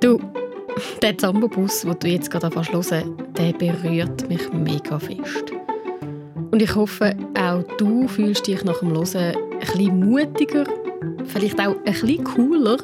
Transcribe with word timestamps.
Du, 0.00 0.18
der 1.02 1.18
Zambobus, 1.18 1.82
den 1.82 1.98
du 1.98 2.08
jetzt 2.08 2.30
gerade 2.30 2.48
hören 2.48 3.18
der 3.36 3.52
berührt 3.52 4.26
mich 4.30 4.50
mega 4.50 4.98
fest. 4.98 5.52
Und 6.50 6.62
ich 6.62 6.74
hoffe, 6.74 7.14
auch 7.38 7.62
du 7.76 8.08
fühlst 8.08 8.46
dich 8.46 8.64
nach 8.64 8.78
dem 8.78 8.94
Hören 8.94 9.14
ein 9.14 9.34
bisschen 9.60 10.00
mutiger, 10.00 10.64
vielleicht 11.26 11.60
auch 11.60 11.76
ein 11.76 11.82
bisschen 11.84 12.24
cooler, 12.24 12.78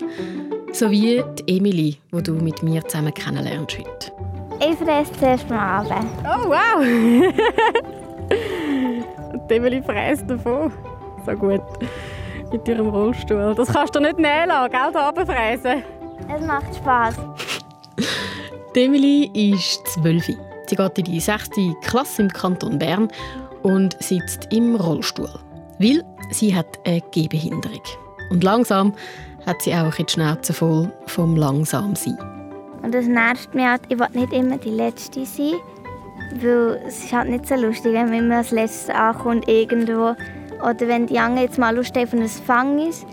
so 0.72 0.90
wie 0.90 1.24
die 1.38 1.56
Emily, 1.56 1.96
die 2.12 2.22
du 2.22 2.34
mit 2.34 2.62
mir 2.62 2.87
zusammen 2.87 3.15
kennenlernst 3.15 3.78
heute. 3.78 4.12
Ich 4.60 4.76
fresse 4.76 5.12
zuerst 5.19 5.48
mal 5.48 5.78
runter. 5.78 6.04
Oh, 6.22 6.51
wow! 6.51 6.85
die 9.48 9.54
Emily 9.54 9.83
fräst 9.83 10.28
davon. 10.28 10.71
So 11.24 11.33
gut. 11.33 11.62
Mit 12.53 12.69
ihrem 12.69 12.88
Rollstuhl. 12.88 13.54
Das 13.56 13.72
kannst 13.72 13.96
du 13.96 14.01
nicht 14.01 14.19
nehmen 14.19 14.48
lassen, 14.48 14.71
gell? 14.71 14.92
Da 14.92 15.08
runterfräsen. 15.08 15.96
Es 16.29 16.45
macht 16.45 16.74
Spass. 16.74 17.16
Die 18.75 18.83
Emily 18.83 19.30
ist 19.53 19.87
zwölf. 19.87 20.27
Sie 20.27 20.77
geht 20.77 20.98
in 20.98 21.05
die 21.05 21.21
sechste 21.21 21.75
Klasse 21.83 22.23
im 22.23 22.29
Kanton 22.29 22.79
Bern 22.79 23.09
und 23.62 23.97
sitzt 24.03 24.53
im 24.53 24.75
Rollstuhl. 24.75 25.31
Weil 25.79 26.03
sie 26.31 26.55
hat 26.55 26.79
eine 26.84 27.01
Gehbehinderung. 27.12 27.83
Und 28.31 28.43
langsam 28.43 28.93
hat 29.47 29.62
sie 29.62 29.75
auch 29.75 29.95
die 29.95 30.05
Schnauze 30.09 30.53
voll 30.53 30.93
vom 31.07 31.37
Langsamsein. 31.37 32.19
Und 32.83 32.93
das 32.93 33.06
nervt 33.06 33.55
mich 33.55 33.65
halt. 33.65 33.83
Ich 33.89 33.98
will 33.98 34.09
nicht 34.12 34.33
immer 34.33 34.59
die 34.59 34.70
Letzte 34.70 35.25
sein. 35.25 35.55
Weil 36.41 36.83
es 36.87 37.05
ist 37.05 37.12
halt 37.12 37.29
nicht 37.29 37.47
so 37.47 37.55
lustig, 37.55 37.93
wenn 37.93 38.11
man 38.11 38.19
immer 38.19 38.37
als 38.39 38.51
Letzte 38.51 38.95
ankommt 38.95 39.48
irgendwo. 39.48 40.17
Oder 40.61 40.89
wenn 40.89 41.06
die 41.06 41.19
anderen 41.19 41.47
jetzt 41.47 41.59
mal 41.59 41.75
Lust 41.75 41.97
haben 41.97 42.05
auf 42.05 42.15
ein 42.15 42.29
Fangis. 42.29 43.06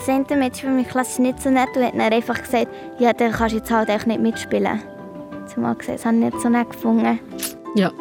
Die 0.00 0.04
Center 0.06 0.36
Mädchen 0.36 0.70
für 0.70 0.74
mich 0.74 0.88
Klasse 0.88 1.20
nicht 1.20 1.42
so 1.42 1.50
nett 1.50 1.68
und 1.76 1.84
hat 1.84 1.94
dann 1.94 2.00
einfach 2.00 2.42
gesagt, 2.42 2.68
ja, 2.98 3.12
dann 3.12 3.32
kannst 3.32 3.52
du 3.52 3.58
jetzt 3.58 3.70
halt 3.70 3.90
auch 3.90 4.06
nicht 4.06 4.20
mitspielen. 4.20 4.80
Zumal 5.46 5.74
gesagt, 5.74 5.98
das 5.98 6.06
habe 6.06 6.16
ich 6.16 6.22
nicht 6.24 6.40
so 6.40 6.48
nett 6.48 6.70
gefunden. 6.70 7.18
Ja, 7.74 7.92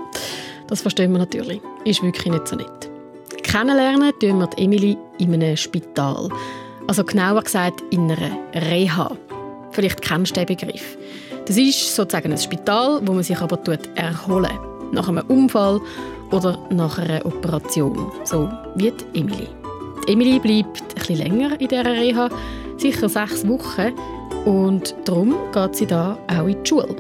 das 0.67 0.81
verstehen 0.81 1.11
wir 1.11 1.19
natürlich. 1.19 1.61
Ist 1.83 2.02
wirklich 2.02 2.31
nicht 2.31 2.47
so 2.47 2.56
nett. 2.56 2.89
Kennenlernen 3.44 4.14
tun 4.19 4.39
wir 4.39 4.50
Emily 4.58 4.97
in 5.17 5.33
einem 5.33 5.58
Spital. 5.58 6.30
Also 6.88 7.03
genauer 7.03 7.41
gesagt 7.41 7.83
in 7.89 8.09
einer 8.09 8.38
Reha. 8.53 9.11
Vielleicht 9.72 10.02
kennst 10.02 10.38
du 10.38 10.45
den 10.45 10.56
Begriff. 10.56 10.97
Das 11.47 11.58
ist 11.58 11.95
sozusagen 11.95 12.31
ein 12.31 12.38
Spital, 12.38 13.02
wo 13.03 13.11
man 13.11 13.23
sich 13.23 13.38
aber 13.39 13.59
erholen 13.95 14.58
Nach 14.91 15.09
einem 15.09 15.25
Unfall 15.28 15.81
oder 16.31 16.58
nach 16.69 16.97
einer 16.97 17.25
Operation. 17.25 18.11
So 18.23 18.50
wie 18.75 18.91
die 18.91 19.19
Emily. 19.19 19.47
Emily 20.09 20.39
bleibt 20.39 20.81
ein 20.81 20.95
bisschen 20.95 21.17
länger 21.17 21.61
in 21.61 21.67
dieser 21.67 21.85
Reha, 21.85 22.29
sicher 22.77 23.07
sechs 23.07 23.47
Wochen. 23.47 23.93
Und 24.45 24.95
darum 25.05 25.35
geht 25.53 25.75
sie 25.75 25.85
da 25.85 26.17
auch 26.27 26.47
in 26.47 26.63
die 26.63 26.67
Schule. 26.67 26.95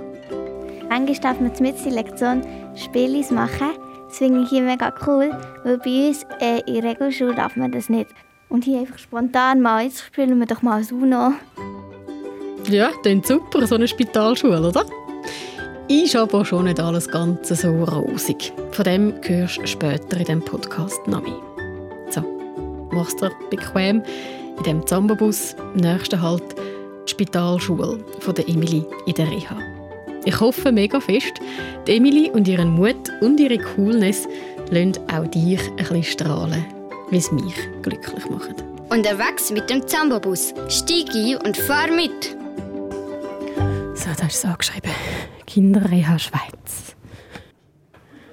Manchmal 0.89 1.19
darf 1.19 1.39
man 1.39 1.51
mit 1.59 1.85
der 1.85 1.91
Lektion 1.91 2.43
Spiele 2.75 3.25
machen. 3.31 3.71
Das 4.07 4.17
finde 4.17 4.43
ich 4.43 4.49
hier 4.49 4.61
mega 4.61 4.93
cool, 5.07 5.31
weil 5.63 5.77
bei 5.79 6.09
uns 6.09 6.23
äh, 6.39 6.61
in 6.67 6.81
der 6.81 6.91
Regelschule 6.91 7.33
darf 7.33 7.55
man 7.55 7.71
das 7.71 7.89
nicht. 7.89 8.09
Und 8.49 8.65
hier 8.65 8.79
einfach 8.79 8.97
spontan 8.97 9.61
mal, 9.61 9.83
jetzt 9.83 10.01
spielen 10.01 10.39
wir 10.39 10.47
doch 10.47 10.61
mal 10.61 10.83
Uno. 10.91 11.33
Ja, 12.69 12.91
klingt 13.01 13.25
super, 13.25 13.65
so 13.65 13.75
eine 13.75 13.87
Spitalschule, 13.87 14.67
oder? 14.67 14.85
Ist 15.87 16.15
aber 16.15 16.45
schon 16.45 16.65
nicht 16.65 16.79
alles 16.79 17.07
ganz 17.07 17.49
so 17.49 17.83
rosig. 17.83 18.53
Von 18.71 18.85
dem 18.85 19.13
hörst 19.23 19.57
du 19.57 19.67
später 19.67 20.17
in 20.17 20.25
diesem 20.25 20.41
Podcast 20.41 21.07
noch 21.07 21.23
mehr. 21.23 21.48
Mach's 22.99 23.15
dir 23.15 23.31
bequem 23.49 24.03
in 24.57 24.63
diesem 24.63 24.85
Zambabus. 24.85 25.55
Nächsten 25.73 26.21
Halt 26.21 26.43
die 27.07 27.11
Spitalschule 27.11 28.03
von 28.19 28.35
der 28.35 28.49
Emily 28.49 28.85
in 29.05 29.13
der 29.13 29.31
Reha. 29.31 29.57
Ich 30.25 30.37
hoffe 30.37 30.73
mega 30.73 30.99
fest, 30.99 31.31
die 31.87 31.95
Emily 31.95 32.29
und 32.29 32.45
ihren 32.45 32.71
Mut 32.71 33.09
und 33.21 33.39
ihre 33.39 33.57
Coolness 33.57 34.27
lassen 34.69 34.99
auch 35.09 35.25
dich 35.27 35.61
ein 35.69 35.75
bisschen 35.77 36.03
strahlen, 36.03 36.65
wie 37.09 37.17
es 37.19 37.31
mich 37.31 37.55
glücklich 37.83 38.29
macht. 38.29 38.65
Unterwegs 38.89 39.49
mit 39.49 39.69
dem 39.69 39.87
Zambabus. 39.87 40.53
Steig 40.67 41.15
ein 41.15 41.37
und 41.37 41.55
fahr 41.55 41.87
mit. 41.87 42.35
So, 43.95 44.09
da 44.19 44.27
ist 44.27 44.35
es 44.35 44.45
angeschrieben. 44.45 44.91
Kinderreha 45.47 46.19
Schweiz. 46.19 46.97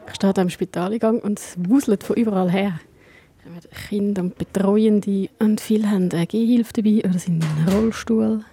Ich 0.09 0.15
stehe 0.17 0.37
am 0.37 0.51
Spitaleingang 0.51 1.21
und 1.21 1.39
es 1.39 1.55
wuselt 1.57 2.03
von 2.03 2.17
überall 2.17 2.51
her. 2.51 2.81
Kinder 3.89 4.23
und 4.23 4.39
Betreuende 4.39 5.29
und 5.39 5.61
viele 5.61 5.91
haben 5.91 6.11
eine 6.13 6.27
Gehhilfe 6.27 6.73
dabei 6.75 7.03
oder 7.05 7.19
sind 7.19 7.45
in 7.45 7.51
einem 7.51 7.69
Rollstuhl. 7.69 8.45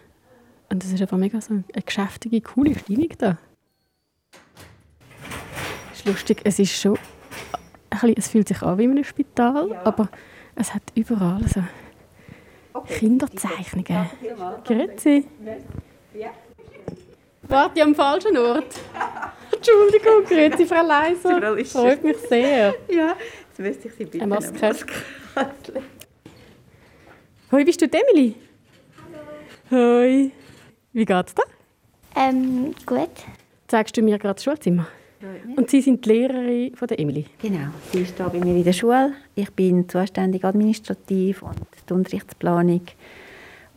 Und 0.69 0.83
es 0.83 0.91
ist 0.91 1.01
einfach 1.01 1.17
mega 1.17 1.39
so 1.41 1.53
eine 1.53 1.63
geschäftige, 1.85 2.41
coole 2.41 2.77
Stimmung 2.77 3.09
da. 3.17 3.37
Es 5.91 5.99
ist 5.99 6.05
lustig, 6.05 6.41
es 6.43 6.59
ist 6.59 6.75
schon 6.75 6.97
bisschen, 7.89 8.17
es 8.17 8.27
fühlt 8.27 8.47
sich 8.47 8.61
an 8.61 8.77
wie 8.77 8.83
in 8.85 8.91
einem 8.91 9.03
Spital, 9.03 9.69
ja. 9.69 9.81
aber 9.83 10.09
es 10.55 10.73
hat 10.73 10.83
überall 10.95 11.47
so 11.47 11.63
okay. 12.73 12.99
Kinderzeichnungen. 12.99 14.09
Grüezi. 14.65 15.25
Ja. 16.13 16.31
Warte 17.47 17.81
am 17.81 17.95
falschen 17.95 18.37
Ort. 18.37 18.75
Entschuldigung, 19.51 20.23
grüezi, 20.25 20.65
Frau 20.65 20.85
Leiser. 20.85 21.65
Freut 21.65 22.03
mich 22.03 22.17
sehr. 22.17 22.73
Ja, 22.89 23.15
jetzt 23.47 23.59
müsste 23.59 23.87
ich 23.87 23.93
Sie 23.93 24.05
bitten. 24.05 24.21
Eine 24.21 24.35
Maske. 24.35 24.75
Hoi, 27.51 27.63
bist 27.63 27.81
du 27.81 27.85
Emily? 27.85 28.35
Hallo. 29.71 29.99
Hoi. 30.01 30.31
Wie 30.91 31.05
geht's 31.05 31.35
dir? 31.35 31.43
Ähm, 32.15 32.73
gut. 32.85 33.09
Zeigst 33.67 33.95
du 33.97 34.01
mir 34.01 34.17
gerade 34.17 34.35
das 34.35 34.43
Schulzimmer? 34.43 34.87
Und 35.55 35.69
Sie 35.69 35.81
sind 35.81 36.03
die 36.05 36.09
Lehrerin 36.09 36.75
von 36.75 36.87
der 36.87 36.99
Emily? 36.99 37.25
Genau, 37.41 37.67
sie 37.91 38.01
ist 38.01 38.17
hier 38.17 38.27
bei 38.27 38.39
mir 38.39 38.55
in 38.55 38.63
der 38.63 38.73
Schule. 38.73 39.13
Ich 39.35 39.49
bin 39.51 39.87
zuständig 39.87 40.43
administrativ 40.43 41.43
und 41.43 41.55
die 41.87 41.93
Unterrichtsplanung 41.93 42.81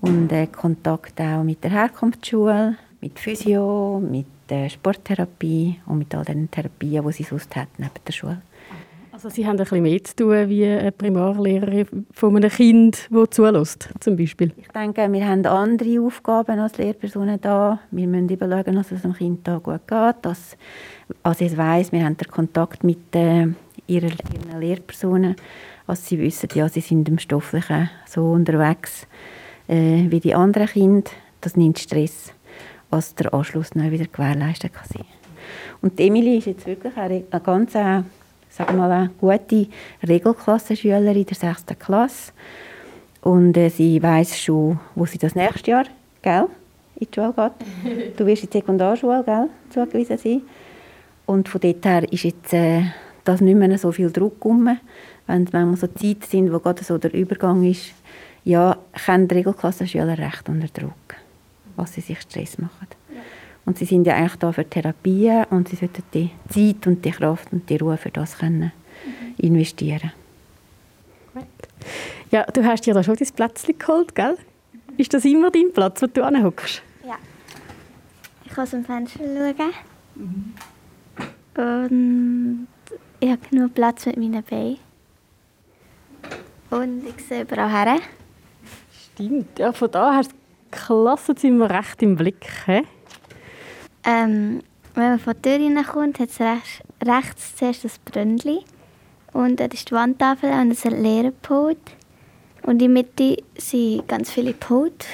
und 0.00 0.33
äh, 0.33 0.48
Kontakt 0.48 1.21
auch 1.21 1.44
mit 1.44 1.62
der 1.62 1.71
Herkunftsschule, 1.71 2.77
mit 3.06 3.21
Physio, 3.21 4.00
mit 4.00 4.27
der 4.50 4.69
Sporttherapie 4.69 5.78
und 5.87 5.99
mit 5.99 6.12
all 6.12 6.25
den 6.25 6.50
Therapien, 6.50 7.06
die 7.06 7.12
sie 7.12 7.22
sonst 7.22 7.55
hat 7.55 7.69
neben 7.78 7.93
der 8.05 8.12
Schule. 8.12 8.43
Also 9.12 9.31
Sie 9.31 9.47
haben 9.47 9.53
ein 9.53 9.59
bisschen 9.59 9.83
mehr 9.83 10.03
zu 10.03 10.17
tun 10.17 10.49
wie 10.49 10.67
eine 10.67 10.91
Primarlehrerin 10.91 12.06
von 12.12 12.37
einem 12.37 12.50
Kind, 12.50 13.09
das 13.11 13.31
zulässt, 13.31 13.89
zum 14.00 14.16
Beispiel? 14.16 14.53
Ich 14.56 14.69
denke, 14.69 15.11
wir 15.11 15.27
haben 15.27 15.47
andere 15.47 16.00
Aufgaben 16.00 16.59
als 16.59 16.77
Lehrpersonen 16.78 17.41
da. 17.41 17.78
Wir 17.93 18.09
müssen 18.09 18.28
überlegen, 18.28 18.75
dass 18.75 18.91
es 18.91 19.03
dem 19.03 19.15
Kind 19.15 19.47
da 19.47 19.59
gut 19.59 19.87
geht. 19.87 20.16
Dass, 20.22 20.56
also 21.22 21.45
ich 21.45 21.56
weiss, 21.56 21.93
wir 21.93 22.05
haben 22.05 22.16
den 22.16 22.28
Kontakt 22.28 22.83
mit 22.83 23.15
äh, 23.15 23.47
ihren, 23.87 24.12
ihren 24.49 24.61
Lehrpersonen. 24.61 25.37
Also 25.87 26.03
sie 26.05 26.19
wissen, 26.19 26.49
ja, 26.55 26.69
sie 26.69 26.81
sind 26.81 27.09
im 27.09 27.21
Stofflichen 27.21 27.89
so 28.06 28.33
unterwegs 28.33 29.06
äh, 29.69 30.06
wie 30.11 30.21
die 30.21 30.34
anderen 30.34 30.66
Kinder. 30.66 31.11
Das 31.41 31.56
nimmt 31.56 31.78
Stress, 31.78 32.33
als 32.91 33.14
der 33.14 33.32
Anschluss 33.32 33.70
dann 33.70 33.91
wieder 33.91 34.06
gewährleistet 34.06 34.72
kann 34.72 34.88
sein. 34.92 35.04
Und 35.82 35.98
Emily 36.00 36.38
ist 36.38 36.47
jetzt 36.47 36.66
wirklich 36.66 36.97
eine, 36.97 37.24
eine 37.30 37.41
ganz... 37.42 37.74
Äh, 37.74 38.02
sagen 38.56 38.76
wir 38.76 38.88
mal, 38.88 38.91
eine 38.91 39.10
gute 39.20 39.69
Regelklassenschülerin 40.06 41.26
der 41.26 41.36
6. 41.36 41.64
Klasse. 41.78 42.32
Und 43.20 43.56
äh, 43.56 43.69
sie 43.69 44.02
weiß 44.02 44.41
schon, 44.41 44.80
wo 44.94 45.04
sie 45.04 45.19
das 45.19 45.34
nächste 45.34 45.70
Jahr 45.70 45.84
gell, 46.22 46.47
in 46.97 47.08
die 47.10 47.14
Schule 47.14 47.34
geht. 47.34 48.16
Du 48.16 48.26
wirst 48.26 48.44
in 48.44 48.50
die 48.50 48.58
Sekundarschule 48.58 49.22
gell, 49.24 49.48
zugewiesen 49.70 50.18
sein. 50.18 50.42
Und 51.26 51.48
von 51.48 51.60
dort 51.60 51.84
her 51.84 52.10
ist 52.12 52.24
jetzt 52.24 52.53
äh, 52.53 52.84
das 53.24 53.41
nicht 53.41 53.56
mehr 53.56 53.76
so 53.78 53.92
viel 53.92 54.10
Druck 54.10 54.44
rum. 54.44 54.78
Wenn 55.26 55.42
es 55.42 55.53
manchmal 55.53 55.76
so 55.76 55.88
Zeiten 55.88 56.22
sind, 56.22 56.53
wo 56.53 56.60
gerade 56.60 56.84
so 56.84 56.98
der 56.98 57.12
Übergang 57.12 57.64
ist, 57.64 57.92
ja, 58.44 58.78
kommen 59.04 59.26
die 59.26 59.34
Regelklassenschüler 59.34 60.16
recht 60.18 60.48
unter 60.48 60.68
Druck, 60.68 61.16
was 61.76 61.94
sie 61.94 62.00
sich 62.00 62.20
Stress 62.20 62.59
machen. 62.59 62.89
Und 63.65 63.78
sie 63.78 63.84
sind 63.84 64.06
ja 64.06 64.15
eigentlich 64.15 64.36
da 64.36 64.53
für 64.53 64.68
Therapien 64.68 65.45
und 65.51 65.68
sie 65.68 65.77
sollten 65.77 66.03
die 66.15 66.30
Zeit 66.48 66.86
und 66.86 67.04
die 67.04 67.10
Kraft 67.10 67.53
und 67.53 67.68
die 67.68 67.77
Ruhe 67.77 67.97
für 67.97 68.10
das 68.10 68.39
können 68.39 68.72
investieren. 69.39 70.12
Ja, 72.30 72.45
du 72.45 72.65
hast 72.65 72.86
dir 72.86 72.95
da 72.95 73.03
schon 73.03 73.16
dein 73.16 73.28
Plätzchen 73.28 73.78
geholt, 73.78 74.15
gell? 74.15 74.36
Ist 74.97 75.12
das 75.12 75.24
immer 75.24 75.51
dein 75.51 75.72
Platz, 75.72 76.01
wo 76.03 76.06
du 76.06 76.24
anhockst? 76.24 76.83
Ja. 77.04 77.16
Ich 78.45 78.53
kann 78.53 78.65
aus 78.65 78.71
dem 78.71 78.84
Fenster 78.84 79.21
schauen. 79.21 79.72
Mhm. 80.15 80.54
Und 81.56 82.68
ich 83.21 83.30
habe 83.30 83.48
genug 83.51 83.74
Platz 83.74 84.06
mit 84.06 84.16
meinen 84.16 84.42
Beinen. 84.42 84.78
Und 86.71 87.03
ich 87.06 87.24
sehe 87.24 87.42
überall 87.42 87.71
her. 87.71 88.01
Stimmt. 89.15 89.59
Ja, 89.59 89.72
von 89.72 89.91
da 89.91 90.15
hast 90.15 90.33
du 90.33 90.36
Klassenzimmer 90.71 91.71
recht 91.71 92.03
im 92.03 92.16
Blick. 92.16 92.47
He? 92.66 92.83
Ähm, 94.04 94.63
wenn 94.95 95.10
man 95.10 95.18
von 95.18 95.34
der 95.42 95.59
Tür 95.59 95.66
reinkommt, 95.66 96.18
hat 96.21 96.30
es 96.30 96.41
rechts, 96.41 96.83
rechts 97.04 97.57
zuerst 97.57 97.84
das 97.84 97.98
Brünnli. 97.98 98.60
Und 99.33 99.60
dort 99.60 99.74
ist 99.74 99.91
die 99.91 99.95
Wandtafel 99.95 100.51
und 100.51 100.71
es 100.71 100.78
ist 100.78 100.86
ein 100.86 101.03
Lehrerpult. 101.03 101.78
Und 102.63 102.72
in 102.72 102.78
der 102.78 102.89
Mitte 102.89 103.42
sind 103.59 104.09
ganz 104.09 104.30
viele 104.30 104.54
Pult. 104.54 105.07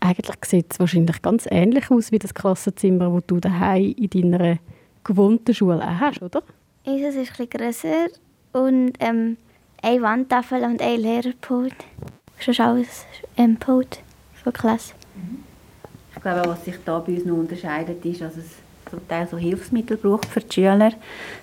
eigentlich 0.00 0.44
sieht 0.44 0.72
es 0.72 0.80
wahrscheinlich 0.80 1.22
ganz 1.22 1.46
ähnlich 1.50 1.90
aus 1.90 2.10
wie 2.10 2.18
das 2.18 2.34
Klassenzimmer, 2.34 3.10
das 3.10 3.26
du 3.26 3.40
daheim 3.40 3.94
in 3.96 4.10
deiner 4.10 4.58
gewohnten 5.04 5.54
Schule 5.54 5.82
auch 5.82 6.00
hast, 6.00 6.22
oder? 6.22 6.42
Unseres 6.84 7.14
ist 7.14 7.38
etwas 7.38 7.50
grösser 7.50 8.06
und 8.52 8.92
ähm, 8.98 9.36
eine 9.82 10.02
Wandtafel 10.02 10.62
und 10.64 10.80
ein 10.80 11.00
Lehrerpult. 11.00 11.74
Schon 12.38 12.58
alles 12.58 13.06
ein 13.36 13.56
Pult 13.58 14.02
von 14.42 14.52
Klasse. 14.52 14.94
Ich 16.14 16.22
glaube, 16.22 16.48
was 16.48 16.64
sich 16.64 16.76
da 16.84 16.98
bei 16.98 17.14
uns 17.14 17.24
noch 17.24 17.36
unterscheidet, 17.36 18.04
ist, 18.04 18.20
dass 18.20 18.36
es 18.36 18.46
zum 18.90 19.06
Teil 19.08 19.26
so 19.26 19.38
Hilfsmittel 19.38 19.96
braucht 19.96 20.26
für 20.26 20.40
die 20.40 20.52
Schüler. 20.52 20.92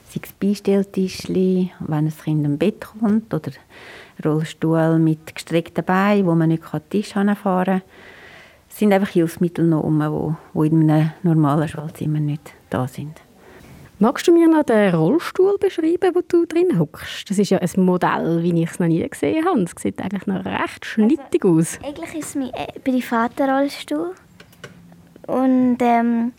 Sei 0.08 0.22
es 0.24 0.32
Beistelltischli, 0.34 1.72
wenn 1.80 2.06
ein 2.06 2.14
Kind 2.24 2.46
im 2.46 2.58
Bett 2.58 2.86
kommt, 3.00 3.34
oder 3.34 3.52
Rollstuhl 4.24 5.00
mit 5.00 5.34
gestreckten 5.36 5.84
Beinen, 5.84 6.26
wo 6.26 6.36
man 6.36 6.50
nicht 6.50 6.64
den 6.72 6.90
Tisch 6.90 7.14
fahren 7.14 7.38
kann. 7.42 7.82
Es 8.70 8.78
sind 8.78 8.94
einfach 8.94 9.10
Hilfsmittel 9.10 9.66
noch 9.66 9.84
um, 9.84 10.38
die 10.54 10.68
in 10.68 10.90
einem 10.90 11.12
normalen 11.24 11.68
Schulzimmer 11.68 12.20
nicht 12.20 12.54
da 12.70 12.88
sind. 12.88 13.20
Magst 14.02 14.30
du 14.30 14.32
mir 14.32 14.48
noch 14.48 14.64
den 14.64 14.96
Rollstuhl 14.96 15.58
beschreiben, 15.60 16.16
wo 16.16 16.22
du 16.26 16.46
drin 16.46 16.80
hockst? 16.80 17.30
Das 17.30 17.38
ist 17.38 17.50
ja 17.50 17.58
ein 17.58 17.84
Modell, 17.84 18.42
wie 18.42 18.64
ich 18.64 18.72
es 18.72 18.80
noch 18.80 18.88
nie 18.88 19.06
gesehen 19.06 19.44
habe. 19.44 19.64
Es 19.64 19.74
sieht 19.78 20.00
eigentlich 20.00 20.26
noch 20.26 20.46
recht 20.46 20.86
schnittig 20.86 21.44
also, 21.44 21.60
aus. 21.60 21.80
Eigentlich 21.84 22.16
ist 22.16 22.30
es 22.30 22.36
mein 22.36 22.54
äh, 22.54 22.80
privater 22.82 23.54
Rollstuhl. 23.54 24.16
Und 25.28 25.80
ähm, 25.82 26.32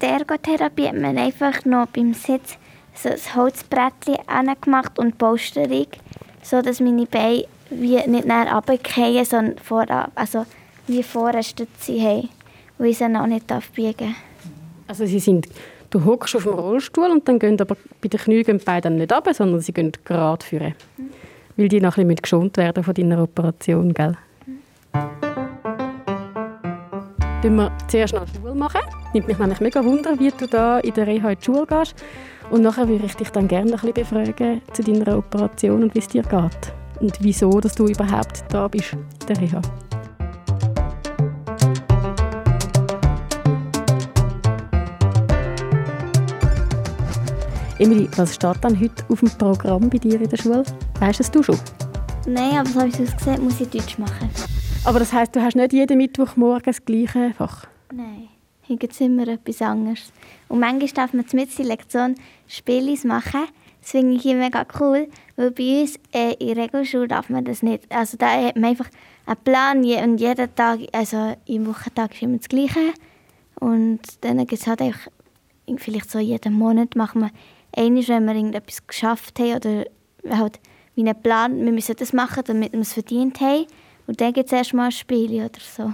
die 0.00 0.06
Ergotherapie 0.06 0.88
hat 0.88 0.98
man 0.98 1.18
einfach 1.18 1.66
noch 1.66 1.86
beim 1.88 2.14
Sitz 2.14 2.56
so 2.94 3.10
ein 3.10 3.34
Holzbrettchen 3.34 4.16
gemacht 4.62 4.98
und 4.98 5.18
Polsterung, 5.18 5.88
sodass 6.42 6.80
meine 6.80 7.04
Beine 7.04 7.44
wie 7.68 7.96
nicht 8.08 8.24
näher 8.24 8.54
runterfallen, 8.54 9.24
sondern 9.26 9.58
vor, 9.58 9.84
also 10.14 10.46
wie 10.86 11.02
vorne 11.02 11.42
Stütze 11.42 12.00
haben, 12.00 12.30
weil 12.78 12.88
ich 12.88 12.96
sie 12.96 13.06
noch 13.06 13.26
nicht 13.26 13.46
biegen 13.74 13.96
darf. 13.98 14.14
Also 14.88 15.04
sie 15.04 15.18
sind 15.18 15.46
Du 15.96 16.04
hockst 16.04 16.36
auf 16.36 16.42
dem 16.42 16.52
Rollstuhl 16.52 17.10
und 17.10 17.26
dann 17.26 17.38
gehen 17.38 17.58
aber 17.58 17.74
bei 18.02 18.08
den 18.08 18.20
Knien 18.20 18.60
Beine 18.62 18.90
nicht 18.90 19.10
runter, 19.10 19.32
sondern 19.32 19.62
sie 19.62 19.72
gehen 19.72 19.92
gerade 20.04 20.44
führen. 20.44 20.74
Mhm. 20.98 21.08
Weil 21.56 21.68
die 21.70 21.80
noch 21.80 21.96
ein 21.96 22.06
bisschen 22.06 22.20
geschont 22.20 22.58
werden 22.58 22.84
von 22.84 22.92
deiner 22.92 23.22
Operation, 23.22 23.94
gell? 23.94 24.14
Mhm. 24.44 24.58
wir 27.56 27.72
zuerst 27.88 28.12
noch 28.12 28.26
Schule 28.28 28.54
machen. 28.54 28.82
Nimmt 29.14 29.26
mich 29.26 29.38
nämlich 29.38 29.60
mega 29.60 29.82
Wunder, 29.82 30.18
wie 30.18 30.30
du 30.30 30.46
da 30.46 30.80
in 30.80 30.92
der 30.92 31.06
Reha 31.06 31.30
in 31.30 31.38
die 31.38 31.44
Schule 31.46 31.64
gehst. 31.64 31.94
Und 32.50 32.60
nachher 32.60 32.86
würde 32.86 33.06
ich 33.06 33.16
dich 33.16 33.30
dann 33.30 33.48
gerne 33.48 33.72
ein 33.72 33.80
bisschen 33.80 33.94
befragen 33.94 34.60
zu 34.74 34.82
deiner 34.82 35.16
Operation 35.16 35.84
und 35.84 35.94
wie 35.94 36.00
es 36.00 36.08
dir 36.08 36.24
geht. 36.24 36.74
Und 37.00 37.16
wieso, 37.22 37.58
dass 37.58 37.74
du 37.74 37.86
überhaupt 37.86 38.44
da 38.50 38.68
bist 38.68 38.92
in 38.92 39.26
der 39.26 39.40
Reha. 39.40 39.62
Emily, 47.78 48.08
was 48.16 48.34
steht 48.34 48.56
dann 48.62 48.80
heute 48.80 49.04
auf 49.10 49.20
dem 49.20 49.28
Programm 49.28 49.90
bei 49.90 49.98
dir 49.98 50.18
in 50.18 50.30
der 50.30 50.36
Schule? 50.38 50.64
Weißt 50.98 51.20
es 51.20 51.30
du 51.30 51.42
schon? 51.42 51.58
Nein, 52.26 52.56
aber 52.56 52.70
so 52.70 52.80
habe 52.80 52.88
ich 52.88 52.98
es 52.98 53.14
gesehen, 53.14 53.44
muss 53.44 53.60
ich 53.60 53.68
Deutsch 53.68 53.98
machen. 53.98 54.30
Aber 54.84 54.98
das 54.98 55.12
heisst, 55.12 55.36
du 55.36 55.42
hast 55.42 55.56
nicht 55.56 55.74
jeden 55.74 55.98
Mittwochmorgen 55.98 56.64
das 56.64 56.82
gleiche 56.82 57.34
Fach? 57.36 57.66
Nein, 57.92 58.28
hier 58.62 58.78
gibt 58.78 58.94
es 58.94 59.00
immer 59.02 59.28
etwas 59.28 59.60
anderes. 59.60 60.10
Und 60.48 60.60
manchmal 60.60 60.88
darf 60.88 61.12
man 61.12 61.26
mit 61.30 61.58
der 61.58 61.64
Lektion 61.66 62.14
Spiele 62.46 62.96
machen. 63.04 63.44
Das 63.82 63.90
finde 63.90 64.14
ich 64.14 64.24
mega 64.24 64.64
cool, 64.80 65.08
weil 65.36 65.50
bei 65.50 65.82
uns 65.82 66.00
äh, 66.14 66.32
in 66.38 66.54
der 66.54 66.64
Regelschule 66.64 67.08
darf 67.08 67.28
man 67.28 67.44
das 67.44 67.62
nicht. 67.62 67.84
Also 67.94 68.16
da 68.16 68.42
hat 68.42 68.56
man 68.56 68.70
einfach 68.70 68.88
einen 69.26 69.36
Plan 69.44 69.78
und 69.84 70.18
jeden 70.18 70.54
Tag, 70.54 70.80
also 70.92 71.36
im 71.44 71.66
Wochentag 71.66 72.14
ist 72.14 72.22
immer 72.22 72.38
das 72.38 72.48
Gleiche. 72.48 72.94
Und 73.60 74.00
dann 74.22 74.38
gibt 74.38 74.52
es 74.54 74.66
halt 74.66 74.80
einfach, 74.80 75.08
vielleicht 75.76 76.10
so 76.10 76.18
jeden 76.18 76.54
Monat 76.54 76.96
machen 76.96 77.20
wir 77.20 77.30
einmal, 77.76 78.08
wenn 78.08 78.24
wir 78.26 78.34
irgendetwas 78.34 78.86
geschafft 78.86 79.38
haben 79.38 79.56
oder 79.56 79.84
halt 80.30 80.60
wie 80.94 81.02
einen 81.02 81.20
Plan, 81.20 81.64
wir 81.64 81.72
müssen 81.72 81.94
das 81.96 82.12
machen, 82.12 82.42
damit 82.46 82.72
wir 82.72 82.80
es 82.80 82.94
verdient 82.94 83.40
haben. 83.40 83.66
Und 84.06 84.20
dann 84.20 84.32
gibt 84.32 84.46
es 84.46 84.52
erst 84.52 84.74
mal 84.74 84.86
ein 84.86 84.92
Spiel 84.92 85.32
oder 85.34 85.50
so. 85.60 85.92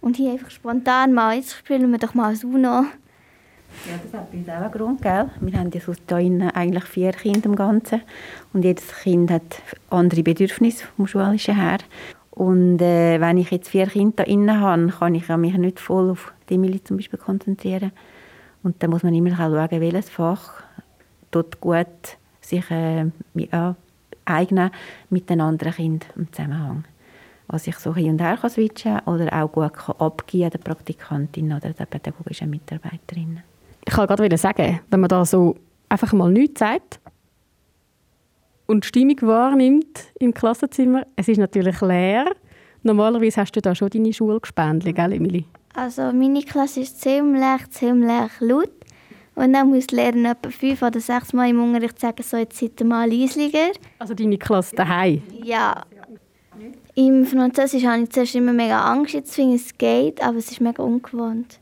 Und 0.00 0.16
hier 0.16 0.32
einfach 0.32 0.50
spontan 0.50 1.12
mal, 1.12 1.36
jetzt 1.36 1.54
spielen 1.54 1.90
wir 1.90 1.98
doch 1.98 2.14
mal 2.14 2.32
das 2.32 2.44
UNO. 2.44 2.84
Ja, 3.86 3.98
das 4.02 4.12
hat 4.12 4.30
bei 4.32 4.38
uns 4.38 4.48
auch 4.48 4.54
einen 4.54 4.72
Grund, 4.72 5.02
gell? 5.02 5.30
Wir 5.40 5.58
haben 5.58 5.70
ja 5.72 6.18
hier 6.18 6.56
eigentlich 6.56 6.84
vier 6.84 7.12
Kinder 7.12 7.46
im 7.46 7.56
Ganzen. 7.56 8.02
Und 8.52 8.64
jedes 8.64 8.88
Kind 9.02 9.30
hat 9.30 9.62
andere 9.90 10.22
Bedürfnisse 10.22 10.86
vom 10.96 11.06
Schulischen 11.06 11.56
her. 11.56 11.78
Und 12.30 12.80
äh, 12.80 13.20
wenn 13.20 13.38
ich 13.38 13.50
jetzt 13.50 13.68
vier 13.68 13.86
Kinder 13.86 14.24
hier 14.24 14.60
habe, 14.60 14.88
kann 14.88 15.14
ich 15.14 15.28
mich 15.28 15.56
nicht 15.56 15.78
voll 15.78 16.10
auf 16.10 16.32
die 16.48 16.54
Emilie 16.54 16.82
zum 16.82 16.96
Beispiel 16.96 17.18
konzentrieren. 17.18 17.92
Und 18.62 18.82
dann 18.82 18.90
muss 18.90 19.02
man 19.02 19.14
immer 19.14 19.34
schauen, 19.36 19.70
welches 19.70 20.10
Fach 20.10 20.62
dort 21.30 21.60
gut 21.60 21.86
sich 22.40 22.70
äh, 22.70 23.06
ja, 23.34 23.76
eignen 24.24 24.70
mit 25.10 25.28
den 25.30 25.40
anderen 25.40 25.72
Kindern 25.72 26.10
im 26.16 26.32
Zusammenhang. 26.32 26.84
Was 27.46 27.66
ich 27.66 27.76
so 27.76 27.94
hin 27.94 28.10
und 28.10 28.20
her 28.20 28.38
kann 28.40 28.50
switchen 28.50 29.00
oder 29.06 29.32
auch 29.32 29.50
gut 29.50 29.72
kann 29.72 29.96
abgeben 29.98 30.50
der 30.50 30.58
Praktikantin 30.58 31.52
oder 31.52 31.72
der 31.72 31.86
pädagogischen 31.86 32.50
Mitarbeiterin. 32.50 33.40
Ich 33.84 33.92
kann 33.92 34.06
gerade 34.06 34.36
sagen, 34.36 34.80
wenn 34.88 35.00
man 35.00 35.08
da 35.08 35.24
so 35.24 35.56
einfach 35.88 36.12
mal 36.12 36.30
nichts 36.30 36.60
sagt 36.60 37.00
und 38.66 38.84
die 38.84 38.88
Stimmung 38.88 39.20
wahrnimmt 39.22 40.04
im 40.20 40.32
Klassenzimmer, 40.32 41.04
es 41.16 41.28
ist 41.28 41.38
natürlich 41.38 41.80
leer. 41.80 42.26
Normalerweise 42.82 43.40
hast 43.40 43.52
du 43.56 43.60
da 43.60 43.74
schon 43.74 43.90
deine 43.90 44.12
Schulgespendli, 44.12 44.92
gell, 44.92 45.12
Emily? 45.12 45.44
Also 45.74 46.12
meine 46.12 46.42
Klasse 46.42 46.80
ist 46.80 47.00
ziemlich, 47.00 47.70
ziemlich 47.70 48.30
laut. 48.40 48.79
Und 49.34 49.52
dann 49.52 49.68
muss 49.68 49.86
die 49.86 49.96
Lehrerin 49.96 50.24
etwa 50.24 50.50
fünf 50.50 50.82
oder 50.82 51.00
sechs 51.00 51.32
Mal 51.32 51.50
im 51.50 51.62
Unterricht 51.62 51.98
sagen, 51.98 52.22
so 52.22 52.36
jetzt 52.36 52.58
seid 52.58 52.80
ihr 52.80 52.86
mal 52.86 53.10
leislicher. 53.10 53.70
Also 53.98 54.14
deine 54.14 54.38
Klasse 54.38 54.76
daheim? 54.76 55.22
Ja. 55.42 55.82
Im 56.94 57.24
Französisch 57.24 57.84
hatte 57.84 58.02
ich 58.02 58.10
zuerst 58.10 58.34
immer 58.34 58.52
mega 58.52 58.80
Angst, 58.80 59.14
jetzt 59.14 59.34
finde 59.34 59.56
ich 59.56 59.62
es 59.62 59.78
geht, 59.78 60.22
aber 60.22 60.36
es 60.36 60.50
ist 60.50 60.60
mega 60.60 60.82
ungewohnt. 60.82 61.60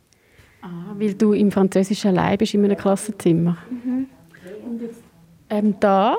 Ah, 0.62 0.94
weil 0.94 1.14
du 1.14 1.32
im 1.34 1.52
Französisch 1.52 2.04
allein 2.06 2.38
bist 2.38 2.54
in 2.54 2.64
einem 2.64 2.76
Klassenzimmer? 2.76 3.56
Mhm. 3.70 4.08
Ähm, 5.50 5.74
da, 5.78 6.16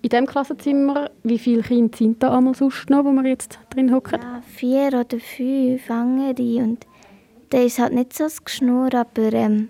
in 0.00 0.08
diesem 0.08 0.26
Klassenzimmer, 0.26 1.10
wie 1.22 1.38
viele 1.38 1.62
Kinder 1.62 1.96
sind 1.96 2.22
da 2.22 2.36
einmal 2.36 2.54
sonst 2.54 2.88
noch, 2.88 3.04
wo 3.04 3.12
wir 3.12 3.28
jetzt 3.28 3.58
drin 3.70 3.92
hocken? 3.92 4.20
Ja, 4.20 4.42
vier 4.46 4.88
oder 4.88 5.18
fünf 5.18 5.90
andere 5.90 6.62
und 6.62 6.86
da 7.50 7.58
ist 7.58 7.78
halt 7.78 7.92
nicht 7.92 8.12
so 8.12 8.24
das 8.24 8.42
Geschnur, 8.42 8.88
aber 8.94 9.32
ähm, 9.32 9.68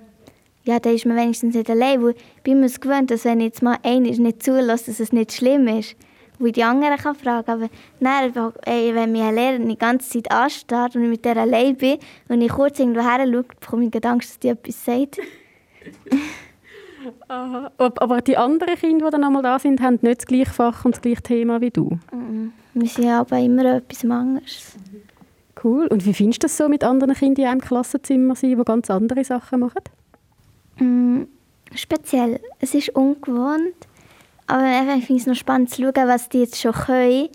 ja, 0.65 0.81
da 0.81 0.91
ist 0.91 1.07
man 1.07 1.17
wenigstens 1.17 1.55
nicht 1.55 1.71
allein. 1.71 2.03
Weil 2.03 2.15
ich 2.37 2.43
bin 2.43 2.61
mir 2.61 2.69
gewöhnt, 2.69 3.11
dass 3.11 3.25
wenn 3.25 3.41
jetzt 3.41 3.63
mal 3.63 3.79
einer 3.83 4.11
nicht 4.11 4.43
zulässt, 4.43 4.89
dass 4.89 5.01
es 5.01 5.13
nicht 5.13 5.33
schlimm 5.33 5.69
ist. 5.69 5.97
Wo 6.39 6.47
ich 6.47 6.53
die 6.53 6.65
anderen 6.65 6.97
kann 6.97 7.15
fragen 7.15 7.49
aber 7.49 7.69
dann, 8.01 8.53
ey, 8.65 8.95
wenn 8.95 9.13
mich 9.13 9.23
ein 9.23 9.37
Lehrer 9.37 9.59
die 9.59 9.79
ganze 9.79 10.11
Zeit 10.11 10.33
anstarrt 10.33 10.97
und 10.97 11.05
ich 11.05 11.09
mit 11.09 11.25
der 11.25 11.37
allein 11.37 11.77
bin 11.77 11.99
und 12.29 12.41
ich 12.41 12.51
kurz 12.51 12.81
irgendwo 12.81 13.03
her 13.03 13.25
schaue, 13.25 13.45
bekomme 13.45 13.91
ich 13.93 14.05
Angst, 14.05 14.31
dass 14.31 14.39
die 14.41 14.49
etwas 14.49 14.85
sagt. 14.85 15.21
Aha. 17.29 17.71
Aber 17.77 18.21
die 18.23 18.37
anderen 18.37 18.77
Kinder, 18.77 19.07
die 19.07 19.13
dann 19.13 19.25
einmal 19.25 19.43
da 19.43 19.59
sind, 19.59 19.81
haben 19.81 19.99
nicht 20.01 20.23
das 20.23 20.27
gleiche 20.27 20.51
Fach 20.51 20.85
und 20.85 20.97
das 20.97 21.03
gleiche 21.03 21.23
Thema 21.23 21.61
wie 21.61 21.71
du? 21.71 21.99
Mhm. 22.13 22.53
Wir 22.73 22.89
sind 22.89 23.09
aber 23.09 23.39
immer 23.39 23.77
etwas 23.77 24.05
anderes. 24.05 24.77
Cool. 25.63 25.87
Und 25.87 26.05
wie 26.05 26.15
findest 26.15 26.43
du 26.43 26.47
das 26.47 26.57
so, 26.57 26.69
mit 26.69 26.83
anderen 26.83 27.15
Kindern 27.15 27.45
in 27.45 27.51
einem 27.51 27.61
Klassenzimmer 27.61 28.35
sein, 28.35 28.57
die 28.57 28.65
ganz 28.65 28.91
andere 28.91 29.23
Sachen 29.23 29.61
machen? 29.61 29.83
Mm, 30.79 31.23
speziell. 31.75 32.41
Es 32.61 32.75
ist 32.75 32.91
ungewohnt. 32.91 33.75
Aber 34.47 34.97
ich 34.97 35.07
finde 35.07 35.21
es 35.21 35.27
noch 35.27 35.35
spannend 35.35 35.71
zu 35.71 35.83
schauen, 35.83 36.09
was 36.09 36.29
die 36.29 36.41
jetzt 36.41 36.61
schon 36.61 36.73
können. 36.73 37.29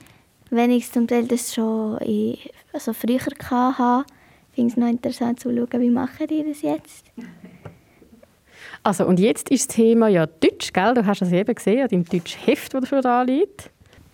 Wenn 0.51 0.72
ich 0.72 0.91
zum 0.91 1.08
Teil 1.08 1.25
das 1.25 1.53
schon 1.53 1.98
in, 2.00 2.38
also 2.74 2.93
früher 2.93 3.19
hatte, 3.19 4.05
finde 4.53 4.67
ich 4.67 4.74
es 4.74 4.77
noch 4.77 4.88
interessant 4.88 5.39
zu 5.39 5.50
schauen, 5.55 5.81
wie 5.81 5.89
machen 5.89 6.27
die 6.27 6.43
das 6.43 6.62
jetzt. 6.62 7.05
Also 8.84 9.05
und 9.05 9.19
jetzt 9.19 9.50
ist 9.50 9.69
das 9.69 9.75
Thema 9.75 10.08
ja 10.08 10.25
Deutsch, 10.25 10.72
gell? 10.74 10.93
Du 10.93 11.05
hast 11.05 11.22
es 11.22 11.31
eben 11.31 11.53
gesehen, 11.53 11.81
an 11.84 11.89
deinem 11.89 12.05
Deutsch-Heft, 12.05 12.74
das 12.74 12.88
schon 12.88 13.01
da 13.01 13.22
liegt. 13.24 13.69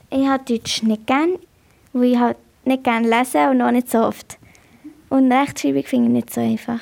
Ich 0.10 0.28
habe 0.28 0.44
Deutsch 0.44 0.84
nicht 0.84 1.06
gerne, 1.08 1.40
weil 1.94 2.12
ich 2.12 2.20
halt 2.20 2.38
nicht 2.64 2.84
gerne 2.84 3.08
lese 3.08 3.50
und 3.50 3.58
noch 3.58 3.72
nicht 3.72 3.90
so 3.90 4.00
oft. 4.00 4.38
Und 5.10 5.32
Rechtschreibung 5.32 5.84
finde 5.84 6.08
ich 6.08 6.14
nicht 6.14 6.34
so 6.34 6.42
einfach. 6.42 6.80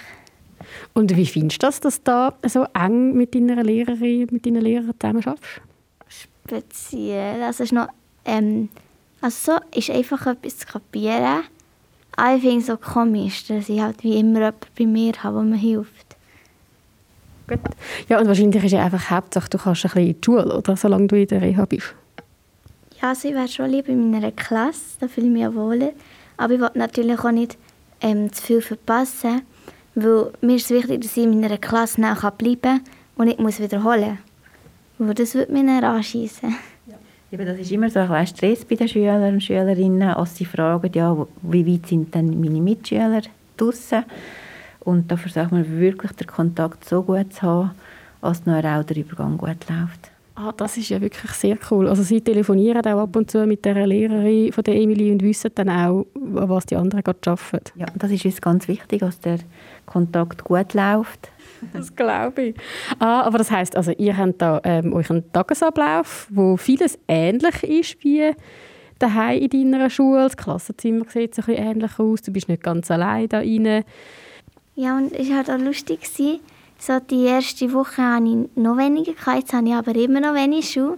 Und 0.94 1.16
wie 1.16 1.26
findest 1.26 1.62
du 1.62 1.68
das, 1.68 1.80
dass 1.80 2.04
du 2.04 2.12
da 2.12 2.34
so 2.48 2.66
eng 2.74 3.14
mit 3.14 3.36
deiner 3.36 3.64
Lehrerin, 3.64 4.28
mit 4.32 4.46
deinen 4.46 4.62
Lehrern 4.62 4.94
zusammen 5.00 5.26
arbeitest? 5.26 5.62
Speziell. 6.46 7.44
Also, 7.44 7.64
ist 7.64 7.74
noch, 7.74 7.88
ähm, 8.26 8.70
also 9.22 9.54
so 9.54 9.78
ist 9.78 9.90
einfach 9.90 10.28
etwas 10.28 10.60
zu 10.60 10.68
kapieren. 10.68 11.44
Aber 12.16 12.36
ich 12.36 12.42
finde 12.42 12.60
es 12.60 12.68
so 12.68 12.78
komisch, 12.78 13.46
dass 13.46 13.70
ich 13.70 13.82
halt 13.82 14.04
wie 14.04 14.20
immer 14.20 14.40
jemanden 14.40 14.68
bei 14.78 14.86
mir 14.86 15.14
habe, 15.24 15.38
der 15.38 15.44
mir 15.44 15.58
hilft. 15.58 16.16
Gut. 17.48 17.60
Ja, 18.08 18.20
und 18.20 18.28
wahrscheinlich 18.28 18.64
ist 18.64 18.72
ja 18.72 18.84
einfach 18.84 19.10
Hauptsache, 19.10 19.50
du 19.50 19.58
kannst 19.58 19.86
ein 19.86 19.90
bisschen 19.90 20.08
in 20.08 20.22
die 20.22 20.26
Schule, 20.26 20.58
oder? 20.58 20.78
Solange 20.78 21.08
du 21.08 21.20
in 21.20 21.28
der 21.28 21.42
Reha 21.42 21.66
bist. 21.66 21.96
Ja, 23.02 23.10
also 23.10 23.28
ich 23.28 23.34
wäre 23.34 23.48
schon 23.48 23.70
lieber 23.70 23.90
in 23.90 24.12
meiner 24.12 24.32
Klasse, 24.32 24.98
da 25.00 25.08
fühle 25.08 25.28
ich 25.28 25.34
mich 25.34 25.42
ja 25.42 25.54
wohler. 25.54 25.92
Aber 26.38 26.54
ich 26.54 26.60
will 26.60 26.70
natürlich 26.76 27.20
auch 27.20 27.32
nicht 27.32 27.58
ähm, 28.02 28.32
zu 28.32 28.44
viel 28.44 28.62
verpassen. 28.62 29.42
Weil 29.96 30.32
mir 30.42 30.56
ist 30.56 30.66
es 30.66 30.72
wichtig, 30.72 31.02
dass 31.02 31.18
ich 31.18 31.24
in 31.24 31.40
meiner 31.40 31.58
Klasse 31.58 32.02
nachher 32.02 32.32
bleiben 32.32 32.62
kann 32.62 32.82
und 33.16 33.28
ich 33.28 33.38
muss 33.38 33.60
wiederholen. 33.60 34.18
Weil 34.98 35.14
das 35.14 35.36
würde 35.36 35.52
mich 35.52 35.66
dann 35.66 35.84
anschiessen. 35.84 36.56
Eben, 37.32 37.48
das 37.48 37.58
ist 37.58 37.72
immer 37.72 37.90
so 37.90 38.00
ein 38.00 38.28
Stress 38.28 38.64
bei 38.64 38.76
den 38.76 38.88
Schülern 38.88 39.34
und 39.34 39.42
Schülerinnen, 39.42 40.10
als 40.10 40.36
sie 40.36 40.46
fragen, 40.46 40.92
ja, 40.94 41.26
wie 41.42 41.66
weit 41.66 41.88
sind 41.88 42.14
denn 42.14 42.40
meine 42.40 42.62
Mitschüler 42.62 43.22
draussen? 43.58 44.04
Und 44.82 45.12
da 45.12 45.18
versucht 45.18 45.52
man 45.52 45.80
wirklich, 45.80 46.12
den 46.12 46.28
Kontakt 46.28 46.88
so 46.88 47.02
gut 47.02 47.34
zu 47.34 47.42
haben, 47.42 47.72
dass 48.22 48.46
nachher 48.46 48.80
auch 48.80 48.84
der 48.84 48.98
Übergang 48.98 49.38
gut 49.38 49.68
läuft. 49.68 50.13
Ah, 50.36 50.52
das 50.52 50.78
ist 50.78 50.90
ja 50.90 51.00
wirklich 51.00 51.32
sehr 51.34 51.58
cool. 51.70 51.88
Also 51.88 52.02
Sie 52.02 52.20
telefonieren 52.20 52.84
auch 52.88 53.02
ab 53.02 53.16
und 53.16 53.30
zu 53.30 53.46
mit 53.46 53.64
der 53.66 53.86
Lehrerin 53.86 54.52
von 54.52 54.64
der 54.64 54.76
Emily 54.76 55.12
und 55.12 55.22
wissen 55.22 55.52
dann 55.54 55.70
auch, 55.70 56.08
was 56.16 56.66
die 56.66 56.76
anderen 56.76 57.04
gerade 57.04 57.20
arbeiten. 57.30 57.80
Ja, 57.80 57.86
das 57.96 58.10
ist 58.10 58.26
uns 58.26 58.42
ganz 58.42 58.68
wichtig, 58.68 59.02
dass 59.02 59.20
der 59.20 59.38
Kontakt 59.86 60.44
gut 60.44 60.74
läuft. 60.74 61.30
Das 61.72 61.96
glaube 61.96 62.42
ich. 62.42 62.56
Ah, 63.00 63.22
aber 63.22 63.38
das 63.38 63.52
heißt, 63.52 63.78
also 63.78 63.92
ihr 63.92 64.18
habt 64.18 64.42
da 64.42 64.60
ähm, 64.64 64.92
euren 64.92 65.32
Tagesablauf, 65.32 66.28
wo 66.32 66.58
vieles 66.58 66.98
ähnlich 67.08 67.64
ist 67.64 68.04
wie 68.04 68.32
daheim 69.00 69.40
in 69.40 69.72
deiner 69.72 69.90
Schule. 69.90 70.24
Das 70.24 70.36
Klassenzimmer 70.36 71.06
sieht 71.10 71.36
so 71.36 71.44
ein 71.44 71.46
bisschen 71.46 71.64
ähnlich 71.64 72.00
aus. 72.00 72.22
Du 72.24 72.32
bist 72.32 72.50
nicht 72.50 72.64
ganz 72.64 72.90
allein 72.90 73.30
da 73.30 73.38
rein. 73.38 73.84
Ja, 74.76 74.98
und 74.98 75.14
es 75.14 75.30
war 75.30 75.38
halt 75.38 75.52
auch 75.52 75.60
lustig. 75.60 76.02
Gewesen. 76.02 76.40
So 76.80 77.00
die 77.00 77.26
erste 77.26 77.72
Woche 77.74 78.02
hatte 78.02 78.26
ich 78.26 78.62
noch 78.62 78.78
weniger, 78.78 79.14
jetzt 79.36 79.54
habe 79.54 79.68
ich 79.68 79.74
aber 79.74 79.96
immer 79.96 80.20
noch 80.20 80.34
wenig 80.34 80.70
Schuhe. 80.70 80.98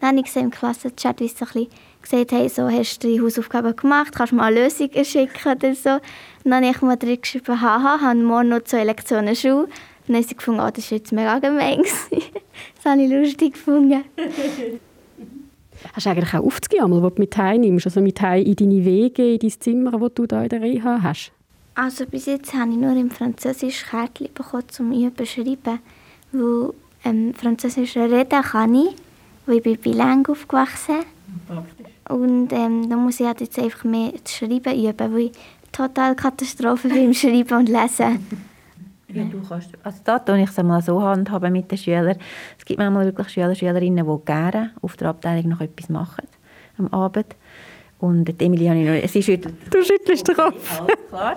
Dann 0.00 0.16
habe 0.16 0.26
ich 0.26 0.36
im 0.36 0.50
Klassenchat, 0.50 1.20
wie 1.20 1.28
sie 1.28 1.44
ein 1.44 1.66
gesagt 2.02 2.32
haben, 2.32 2.48
so, 2.48 2.68
hast 2.68 3.02
du 3.02 3.08
die 3.08 3.20
Hausaufgaben 3.20 3.74
gemacht, 3.74 4.14
kannst 4.14 4.32
du 4.32 4.36
mal 4.36 4.52
eine 4.52 4.64
Lösung 4.64 4.90
schicken 5.02 5.50
oder 5.50 5.74
so. 5.74 5.98
Dann 6.44 6.54
habe 6.54 6.66
ich 6.66 6.82
mal 6.82 6.96
drin 6.96 7.20
geschrieben, 7.20 7.60
haha, 7.60 8.00
habe 8.00 8.22
morgen 8.22 8.50
noch 8.50 8.62
zwei 8.62 8.84
Lektionen 8.84 9.34
Schuhe. 9.34 9.68
Dann 10.06 10.16
haben 10.16 10.22
sie 10.22 10.36
gefunden, 10.36 10.60
oh, 10.60 10.70
das 10.70 10.90
war 10.90 10.98
jetzt 10.98 11.12
mega 11.12 11.38
gemein. 11.38 11.82
das 12.12 12.84
habe 12.84 13.02
ich 13.02 13.10
lustig 13.10 13.54
gefunden. 13.54 14.04
Hast 15.94 16.06
du 16.06 16.10
eigentlich 16.10 16.34
auch 16.34 16.44
aufzugehen, 16.44 16.90
wo 16.90 17.08
du 17.08 17.20
mit 17.20 17.36
heimnimmst? 17.36 17.86
Also 17.86 18.00
mit 18.00 18.20
heim 18.20 18.44
in 18.44 18.56
deine 18.56 18.84
Wege, 18.84 19.34
in 19.34 19.38
dein 19.38 19.50
Zimmer, 19.50 20.00
wo 20.00 20.08
du 20.08 20.26
da 20.26 20.42
in 20.42 20.48
der 20.50 20.60
Reha 20.60 21.00
hast? 21.02 21.32
Also 21.74 22.06
bis 22.06 22.26
jetzt 22.26 22.54
habe 22.54 22.70
ich 22.70 22.76
nur 22.76 22.92
im 22.92 23.10
Französisch 23.10 23.86
Kärtchen 23.86 24.28
bekommen, 24.32 24.64
um 24.78 24.92
Üben 24.92 25.26
schreiben. 25.26 25.80
Weil 26.32 26.70
ähm, 27.04 27.34
Französisch 27.34 27.96
reden 27.96 28.42
kann 28.42 28.74
ich, 28.74 28.94
weil 29.46 29.56
ich 29.56 29.62
bin 29.62 29.76
bilang 29.78 30.26
aufgewachsen 30.26 31.04
Praktisch. 31.48 31.86
Und 32.08 32.52
ähm, 32.52 32.88
da 32.88 32.96
muss 32.96 33.20
ich 33.20 33.26
halt 33.26 33.40
jetzt 33.40 33.58
einfach 33.58 33.84
mehr 33.84 34.12
das 34.12 34.34
Schreiben 34.34 34.74
üben, 34.74 35.14
weil 35.14 35.18
ich 35.18 35.32
total 35.72 36.14
Katastrophe 36.14 36.88
bin 36.88 37.06
im 37.06 37.14
Schreiben 37.14 37.58
und 37.58 37.68
Lesen. 37.68 38.26
Ja, 39.08 39.24
du 39.24 39.40
kannst, 39.46 39.70
also 39.82 39.98
da 40.04 40.18
tue 40.18 40.42
ich 40.42 40.50
es 40.50 40.62
mal 40.62 40.82
so 40.82 41.00
handhaben 41.00 41.52
mit 41.52 41.70
den 41.70 41.78
Schülern. 41.78 42.16
Es 42.58 42.64
gibt 42.64 42.78
manchmal 42.78 43.04
wirklich 43.04 43.28
Schüler, 43.28 43.54
Schülerinnen, 43.54 44.04
die 44.04 44.24
gerne 44.24 44.72
auf 44.82 44.96
der 44.96 45.08
Abteilung 45.08 45.50
noch 45.50 45.60
etwas 45.60 45.88
machen 45.88 46.26
am 46.78 46.88
Abend. 46.88 47.36
Und 48.00 48.42
Emilie 48.42 48.70
habe 48.70 48.80
ich 48.80 49.02
noch, 49.02 49.08
sie 49.08 49.22
schüttelt. 49.22 49.54
Du 49.70 49.82
schüttelst 49.82 50.26
den 50.26 50.34
Kopf. 50.34 50.80
Alles 50.80 50.98
klar. 51.08 51.36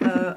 Äh, 0.00 0.34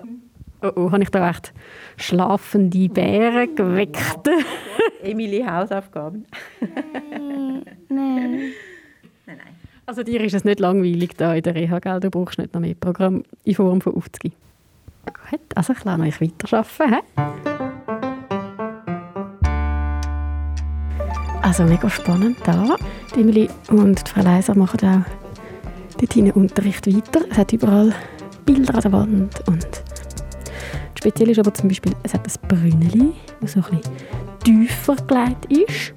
oh, 0.61 0.71
oh, 0.75 0.91
habe 0.91 1.03
ich 1.03 1.09
da 1.09 1.29
echt 1.29 1.53
schlafende 1.97 2.89
Bären 2.89 3.55
geweckt? 3.55 4.29
Emilie 5.03 5.45
Hausaufgaben. 5.45 6.25
Nein, 6.59 7.63
nein. 7.89 8.51
Nein, 9.25 9.37
Also 9.85 10.03
dir 10.03 10.21
ist 10.21 10.33
es 10.33 10.43
nicht 10.43 10.59
langweilig 10.59 11.15
da 11.17 11.33
in 11.33 11.43
der 11.43 11.55
Reha, 11.55 11.79
gell? 11.79 11.99
Du 11.99 12.09
brauchst 12.09 12.37
nicht 12.37 12.53
noch 12.53 12.61
mehr 12.61 12.75
Programm 12.75 13.23
in 13.43 13.55
Form 13.55 13.81
von 13.81 13.95
aufzugeben. 13.95 14.35
Gut, 15.05 15.41
also 15.55 15.73
ich 15.73 15.83
lasse 15.83 16.01
euch 16.03 16.21
weiterarbeiten. 16.21 16.93
He? 16.93 17.39
Also 21.41 21.63
mega 21.63 21.89
spannend 21.89 22.37
da. 22.43 22.75
Die 23.15 23.21
Emily 23.21 23.49
und 23.69 24.07
die 24.07 24.11
Frau 24.11 24.21
Leiser 24.21 24.55
machen 24.55 24.79
auch 24.87 25.99
dort 25.99 26.35
Unterricht 26.35 26.85
weiter. 26.85 27.25
Es 27.29 27.37
hat 27.37 27.53
überall 27.53 27.93
Bilder 28.53 28.73
an 28.73 28.81
der 28.81 28.91
Wand 28.91 29.47
und 29.47 29.67
speziell 30.97 31.29
ist 31.29 31.37
aber 31.37 31.53
zum 31.53 31.67
Beispiel, 31.67 31.93
es 32.01 32.15
hat 32.15 32.25
ein 32.25 32.33
Brünneli, 32.47 33.13
das 33.41 33.51
so 33.53 33.59
ein 33.59 33.77
bisschen 33.77 33.93
tiefer 34.43 34.95
gelegt 34.95 35.45
ist. 35.51 35.93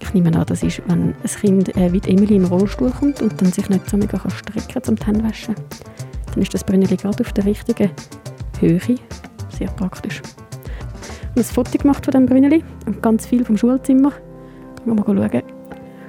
Ich 0.00 0.14
nehme 0.14 0.32
an, 0.38 0.46
das 0.46 0.62
ist, 0.62 0.80
wenn 0.86 1.16
ein 1.16 1.16
Kind 1.40 1.76
äh, 1.76 1.92
wie 1.92 2.00
Emily 2.08 2.36
im 2.36 2.44
Rollstuhl 2.44 2.92
kommt 2.92 3.20
und 3.22 3.42
dann 3.42 3.50
sich 3.50 3.68
nicht 3.68 3.90
so 3.90 3.96
mega 3.96 4.20
strecken 4.30 4.72
kann 4.72 4.84
zum 4.84 4.96
Händewaschen 5.04 5.56
dann 6.32 6.42
ist 6.42 6.54
das 6.54 6.62
Brünneli 6.62 6.96
gerade 6.96 7.24
auf 7.24 7.32
der 7.32 7.44
richtigen 7.44 7.90
Höhe. 8.60 8.80
Sehr 9.50 9.68
praktisch. 9.74 10.22
Ich 10.22 11.30
habe 11.30 11.40
ein 11.40 11.44
Foto 11.44 11.76
gemacht 11.76 12.04
von 12.04 12.12
diesem 12.12 12.26
Brünneli 12.26 12.62
und 12.86 13.02
ganz 13.02 13.26
viel 13.26 13.44
vom 13.44 13.56
Schulzimmer. 13.56 14.12
Können 14.84 14.96
wir 14.96 15.14
mal 15.14 15.28
schauen 15.28 15.42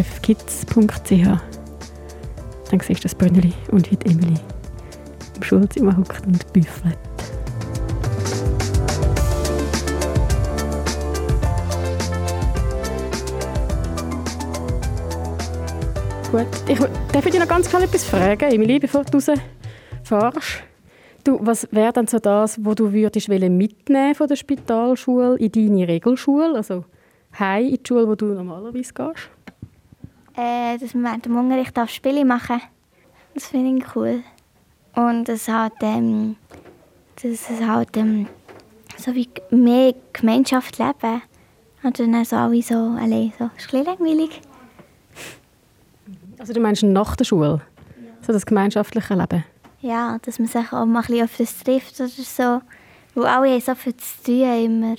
Dann 2.70 2.80
siehst 2.80 3.00
du 3.00 3.02
das 3.04 3.14
Brünneli 3.14 3.52
und 3.70 3.90
wie 3.90 3.98
Emily 4.10 4.34
im 5.36 5.42
Schulzimmer 5.42 5.96
hockt 5.96 6.26
und 6.26 6.52
büffelt. 6.52 6.98
Gut. 16.32 16.46
Ich 16.68 16.78
darf 17.12 17.24
dich 17.24 17.38
noch 17.38 17.48
ganz 17.48 17.70
schnell 17.70 17.84
etwas 17.84 18.04
fragen, 18.04 18.52
Emilie, 18.52 18.80
bevor 18.80 19.04
du 19.04 19.16
rausfährst. 19.16 20.62
Du, 21.24 21.38
was 21.40 21.66
wäre 21.70 21.92
dann 21.92 22.06
so 22.06 22.18
das, 22.18 22.64
wo 22.64 22.74
du 22.74 22.92
würdest 22.92 23.28
mitnehmen 23.28 24.14
von 24.14 24.28
der 24.28 24.36
Spitalschule 24.36 25.36
in 25.38 25.50
deine 25.50 25.88
Regelschule, 25.88 26.54
also 26.54 26.84
heim 27.38 27.66
in 27.66 27.76
die 27.76 27.80
Schule, 27.86 28.06
wo 28.08 28.14
du 28.14 28.26
normalerweise 28.26 28.92
gehst? 28.92 29.30
Äh, 30.36 30.76
dass 30.78 30.94
wir 30.94 31.02
während 31.02 31.24
dem 31.24 31.36
Unterricht 31.36 31.78
auf 31.78 31.88
Spiele 31.88 32.24
machen. 32.24 32.60
Das 33.34 33.46
finde 33.46 33.78
ich 33.78 33.96
cool. 33.96 34.22
Und 34.94 35.28
es 35.28 35.48
hat, 35.48 35.74
ähm, 35.82 36.36
dass 37.16 37.50
es 37.50 37.60
halt 37.66 37.96
ähm, 37.96 38.26
so 38.98 39.14
wie 39.14 39.28
mehr 39.50 39.94
Gemeinschaft 40.12 40.78
leben. 40.78 41.22
Und 41.82 41.98
dann 41.98 42.24
so 42.24 42.36
alle 42.36 42.62
so 42.62 42.74
allein. 42.74 43.32
So. 43.38 43.50
Ist 43.56 43.72
ein 43.72 43.84
langweilig. 43.84 44.40
Also 46.38 46.52
du 46.52 46.60
meinst 46.60 46.82
nach 46.82 47.16
der 47.16 47.24
Schule? 47.24 47.62
Ja. 47.96 48.12
So 48.20 48.32
das 48.32 48.44
gemeinschaftliche 48.44 49.14
Leben? 49.14 49.44
Ja, 49.80 50.18
dass 50.20 50.38
man 50.38 50.48
sich 50.48 50.72
auch 50.72 50.84
mal 50.84 51.00
ein 51.00 51.06
bisschen 51.06 51.24
öfters 51.24 51.58
trifft 51.62 52.00
oder 52.00 52.08
so. 52.08 52.62
Weil 53.14 53.26
alle 53.26 53.50
haben 53.52 53.60
so 53.60 53.74
viel 53.74 53.96
zu 53.96 54.22
tun 54.22 54.64
immer. 54.64 54.96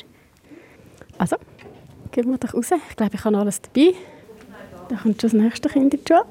Also, 1.17 1.35
gehen 2.11 2.31
wir 2.31 2.37
doch 2.37 2.53
raus. 2.53 2.71
Ich 2.89 2.95
glaube, 2.95 3.15
ich 3.15 3.23
habe 3.23 3.37
alles 3.37 3.61
dabei. 3.61 3.93
Da 4.89 4.95
kommt 4.95 5.21
schon 5.21 5.31
das 5.31 5.33
nächste 5.33 5.69
Kind 5.69 5.93
in 5.93 5.99
die 5.99 6.07
Schule. 6.07 6.25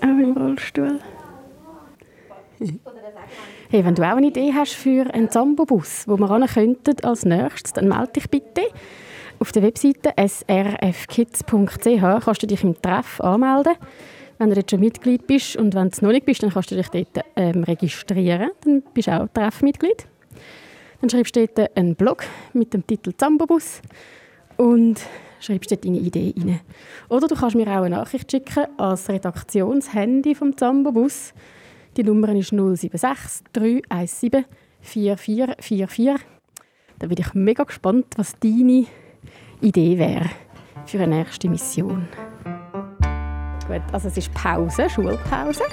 Auch 0.00 0.22
im 0.22 0.36
Rollstuhl. 0.36 1.00
Hey, 3.70 3.84
wenn 3.84 3.94
du 3.94 4.02
auch 4.02 4.16
eine 4.16 4.28
Idee 4.28 4.52
hast 4.54 4.74
für 4.74 5.12
einen 5.12 5.30
Zambo-Bus, 5.30 6.04
wo 6.06 6.18
wir 6.18 6.30
ran 6.30 6.46
könnten 6.46 7.04
als 7.04 7.24
nächstes, 7.24 7.72
dann 7.72 7.88
melde 7.88 8.12
dich 8.12 8.30
bitte. 8.30 8.62
Auf 9.38 9.52
der 9.52 9.62
Webseite 9.62 10.12
srfkids.ch 10.16 11.44
kannst 12.24 12.42
du 12.42 12.46
dich 12.46 12.62
im 12.62 12.80
Treff 12.80 13.20
anmelden. 13.20 13.74
Wenn 14.38 14.50
du 14.50 14.54
dort 14.54 14.70
schon 14.70 14.80
Mitglied 14.80 15.26
bist 15.26 15.56
und 15.56 15.74
wenn 15.74 15.90
du 15.90 16.04
noch 16.04 16.12
nicht 16.12 16.26
bist, 16.26 16.42
dann 16.42 16.50
kannst 16.50 16.70
du 16.70 16.76
dich 16.76 16.88
dort 16.88 17.24
ähm, 17.36 17.64
registrieren. 17.64 18.50
Dann 18.64 18.82
bist 18.94 19.08
du 19.08 19.20
auch 19.20 19.28
Treffmitglied. 19.32 20.06
Dann 21.00 21.10
schreibst 21.10 21.36
du 21.36 21.46
dort 21.46 21.76
einen 21.76 21.94
Blog 21.94 22.24
mit 22.52 22.72
dem 22.72 22.86
Titel 22.86 23.12
Zambobus 23.16 23.80
und 24.56 25.00
schreibst 25.40 25.70
dort 25.70 25.84
deine 25.84 25.98
Idee 25.98 26.34
rein. 26.36 26.60
Oder 27.08 27.28
du 27.28 27.34
kannst 27.34 27.56
mir 27.56 27.66
auch 27.66 27.82
eine 27.82 27.96
Nachricht 27.96 28.30
schicken 28.30 28.66
als 28.78 29.08
Redaktionshandy 29.08 30.34
vom 30.34 30.56
Zambobus. 30.56 31.32
Die 31.96 32.04
Nummer 32.04 32.34
ist 32.34 32.50
076 32.50 33.44
317 33.52 34.44
4444. 34.80 36.16
Da 36.98 37.06
bin 37.06 37.18
ich 37.18 37.34
mega 37.34 37.64
gespannt, 37.64 38.06
was 38.16 38.38
deine 38.38 38.86
Idee 39.60 39.98
wäre 39.98 40.30
für 40.86 40.98
eine 41.00 41.16
nächste 41.16 41.48
Mission. 41.48 42.06
Gut, 43.66 43.82
also 43.92 44.08
es 44.08 44.16
ist 44.16 44.32
Pause, 44.34 44.88
Schulpause. 44.88 45.64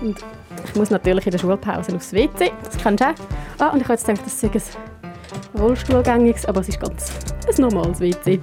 Und 0.00 0.16
ich 0.64 0.74
muss 0.76 0.90
natürlich 0.90 1.26
in 1.26 1.32
der 1.32 1.38
Schulpause 1.38 1.94
aufs 1.94 2.12
WC, 2.12 2.52
das 2.62 2.78
kennst 2.78 3.02
du 3.02 3.08
auch. 3.08 3.14
Ah, 3.58 3.68
und 3.70 3.80
ich 3.80 3.84
habe 3.84 3.94
jetzt 3.94 4.06
gedacht, 4.06 4.24
das 4.24 4.40
sei 4.40 4.48
ein 4.48 5.60
Rollstuhlgängiges, 5.60 6.46
aber 6.46 6.60
es 6.60 6.68
ist 6.68 6.80
ganz 6.80 7.10
ein 7.48 7.60
normales 7.60 8.00
WC. 8.00 8.40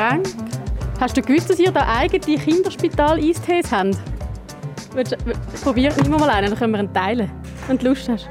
Getränk. 0.00 0.26
Hast 0.98 1.16
du 1.16 1.22
gewusst, 1.22 1.50
dass 1.50 1.58
ihr 1.58 1.70
da 1.70 1.86
eigene 1.86 2.38
Kinderspital-Eistees 2.38 3.70
habt? 3.70 3.98
Probier 5.62 5.92
immer 5.98 6.18
mal 6.18 6.30
einen, 6.30 6.48
dann 6.48 6.58
können 6.58 6.72
wir 6.72 6.78
einen 6.78 6.92
teilen, 6.92 7.30
wenn 7.66 7.76
du 7.76 7.88
Lust 7.88 8.08
hast. 8.08 8.28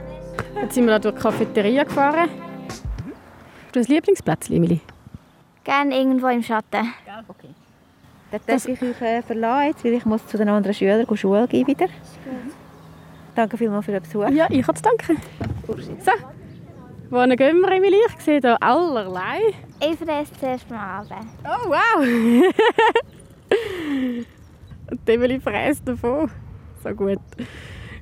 Jetzt 0.55 0.73
sind 0.73 0.85
wir 0.85 0.93
hier 0.93 0.99
durch 0.99 1.15
die 1.15 1.21
Cafeteria 1.21 1.83
gefahren. 1.83 2.29
Hast 3.65 3.75
du 3.75 3.79
ein 3.79 3.85
Lieblingsplätzchen, 3.85 4.55
Emily? 4.55 4.81
Gerne 5.63 5.95
irgendwo 5.95 6.27
im 6.27 6.41
Schatten. 6.41 6.91
Okay. 7.27 7.49
Dann 8.31 8.41
darf 8.47 8.67
ich 8.67 8.81
euch 8.81 9.01
äh, 9.01 9.21
verlassen, 9.21 9.67
jetzt, 9.67 9.85
weil 9.85 9.93
ich 9.93 10.05
muss 10.05 10.25
zu 10.27 10.37
den 10.37 10.49
anderen 10.49 10.73
Schülern 10.73 11.17
Schule 11.17 11.47
gehen 11.47 11.67
wieder. 11.67 11.87
Danke 13.35 13.57
vielmals 13.57 13.85
für 13.85 13.91
den 13.91 14.01
Besuch. 14.01 14.27
Ja, 14.29 14.47
ich 14.49 14.67
habe 14.67 14.75
zu 14.75 14.83
danken. 14.83 15.17
So, 15.67 16.11
wohin 17.09 17.35
gehen 17.35 17.61
wir, 17.61 17.71
Emily? 17.71 17.97
Ich 18.07 18.21
sehe 18.23 18.39
hier 18.39 18.61
allerlei. 18.61 19.39
Ich 19.79 19.97
fresse 19.97 20.31
zuerst 20.39 20.69
mal 20.69 20.99
ab. 20.99 21.07
Oh, 21.43 21.69
wow! 21.69 22.05
Und 24.91 25.09
Emily 25.09 25.39
fräst 25.39 25.87
davon. 25.87 26.29
So 26.83 26.89
gut. 26.89 27.19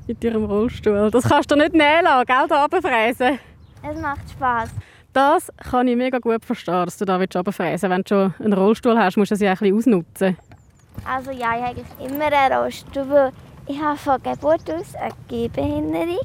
Mit 0.07 0.23
ihrem 0.23 0.45
Rollstuhl. 0.45 1.11
Das 1.11 1.27
kannst 1.27 1.51
du 1.51 1.55
nicht 1.55 1.73
nehmen 1.73 2.03
lassen, 2.03 2.25
gell, 2.25 2.47
da 2.47 2.61
runterfräsen. 2.61 3.39
Es 3.83 4.01
macht 4.01 4.29
Spass. 4.31 4.69
Das 5.13 5.51
kann 5.57 5.87
ich 5.87 5.95
mega 5.97 6.19
gut 6.19 6.45
verstehen, 6.45 6.85
dass 6.85 6.97
du 6.97 7.05
da 7.05 7.17
runterfräsen 7.17 7.89
willst. 7.89 7.89
Wenn 7.89 8.03
du 8.03 8.07
schon 8.07 8.33
einen 8.45 8.53
Rollstuhl 8.53 8.97
hast, 8.97 9.17
musst 9.17 9.31
du 9.31 9.35
das 9.35 9.41
ja 9.41 9.51
ein 9.51 9.57
bisschen 9.57 9.75
ausnutzen. 9.75 10.37
Also 11.05 11.31
ja, 11.31 11.57
ich 11.57 11.63
habe 11.63 11.83
immer 12.05 12.31
einen 12.31 12.53
Rollstuhl, 12.53 13.31
ich 13.67 13.81
habe 13.81 13.97
von 13.97 14.23
Geburt 14.23 14.71
aus 14.71 14.95
eine 14.95 15.13
Gehbehinderung. 15.27 16.19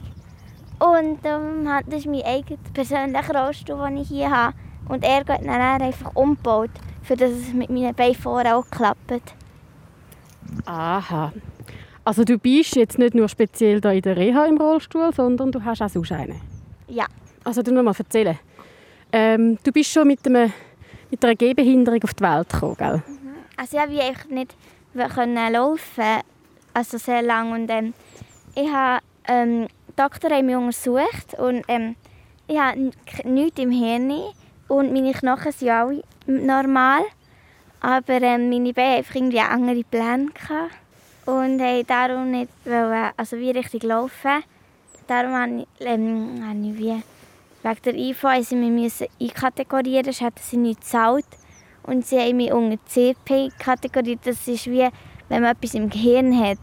Und 0.83 1.21
ähm, 1.25 1.69
das 1.87 2.01
ist 2.01 2.07
mein 2.07 2.23
eigener 2.23 2.59
persönlicher 2.75 3.35
Rollstuhl, 3.35 3.87
den 3.87 3.99
ich 3.99 4.09
hier 4.09 4.31
habe. 4.31 4.55
Und 4.89 5.05
er 5.05 5.19
wird 5.29 5.47
dann 5.47 5.81
einfach 5.81 6.11
umgebaut, 6.15 6.71
für 7.03 7.15
dass 7.15 7.31
es 7.31 7.53
mit 7.53 7.71
meinen 7.71 7.95
Beinen 7.95 8.17
vorne 8.17 8.57
auch 8.57 8.69
klappt. 8.69 9.35
Aha. 10.67 11.33
Also 12.05 12.25
du 12.25 12.37
bist 12.37 12.75
jetzt 12.75 12.99
nicht 12.99 13.15
nur 13.15 13.29
speziell 13.29 13.81
da 13.81 13.93
in 13.93 14.03
der 14.03 14.17
Reha 14.17 14.45
im 14.47 14.57
Rollstuhl, 14.57 15.13
sondern 15.15 15.53
du 15.53 15.65
hast 15.65 15.83
auch 15.83 15.89
sonst 15.89 16.11
einen. 16.11 16.41
Ja. 16.89 17.07
Also 17.45 17.63
du 17.63 17.73
noch 17.73 17.85
mal 17.85 17.95
erzählen. 17.97 18.39
Ähm, 19.13 19.59
du 19.63 19.71
bist 19.71 19.93
schon 19.93 20.09
mit, 20.09 20.27
einem, 20.27 20.53
mit 21.11 21.25
einer 21.25 21.37
Gehbehinderung 21.37 22.03
auf 22.03 22.15
die 22.15 22.25
Welt 22.25 22.49
gekommen, 22.49 22.75
gell? 22.77 23.03
Also 23.57 23.79
ich 23.79 24.19
konnte 24.19 24.35
nicht 24.35 24.57
können 25.15 25.53
laufen, 25.53 26.23
also 26.75 26.99
sehr 26.99 27.23
lange. 27.23 27.55
Und 27.55 27.71
ähm, 27.71 27.95
ich 28.57 28.69
habe, 28.69 29.01
ähm, 29.29 29.69
Doktor 29.97 30.31
haben 30.31 30.47
mich 30.47 30.57
untersucht 30.57 31.35
und 31.39 31.65
ähm, 31.69 31.97
ich 32.47 32.59
habe 32.59 32.91
nichts 33.25 33.61
im 33.61 33.71
Hirn 33.71 34.13
und 34.69 34.93
meine 34.93 35.13
Knochen 35.13 35.53
sind 35.53 35.71
auch 35.71 35.93
normal. 36.27 37.03
Aber 37.81 38.23
ähm, 38.23 38.49
meine 38.49 38.73
Beine 38.73 38.99
hatten 38.99 39.17
irgendwie 39.17 39.41
andere 39.41 39.85
Pläne. 39.85 40.27
Gehabt 40.27 40.83
und 41.27 41.61
haben 41.61 41.87
darum 41.87 42.31
nicht 42.31 42.51
wollen, 42.65 43.11
also 43.17 43.37
wie 43.37 43.51
richtig 43.51 43.83
laufen. 43.85 44.43
Darum 45.07 45.35
habe 45.35 45.67
ich, 45.79 45.87
ähm, 45.87 46.65
ich 46.65 46.79
wie 46.79 47.03
wegen 47.63 47.83
der 47.85 47.95
IV 47.95 48.25
sie 48.43 48.57
müssen 48.57 49.07
einkategorieren, 49.21 50.07
das 50.07 50.21
hätten 50.21 50.41
sie 50.43 50.57
nicht 50.57 50.81
gezahlt. 50.81 51.27
Und 51.85 52.07
sie 52.07 52.19
haben 52.19 52.37
mich 52.37 52.53
unter 52.53 52.79
CP 52.87 53.51
kategoriert. 53.59 54.21
Das 54.25 54.47
ist 54.47 54.67
wie, 54.67 54.89
wenn 55.29 55.43
man 55.43 55.53
etwas 55.53 55.75
im 55.75 55.91
Gehirn 55.91 56.37
hat. 56.39 56.59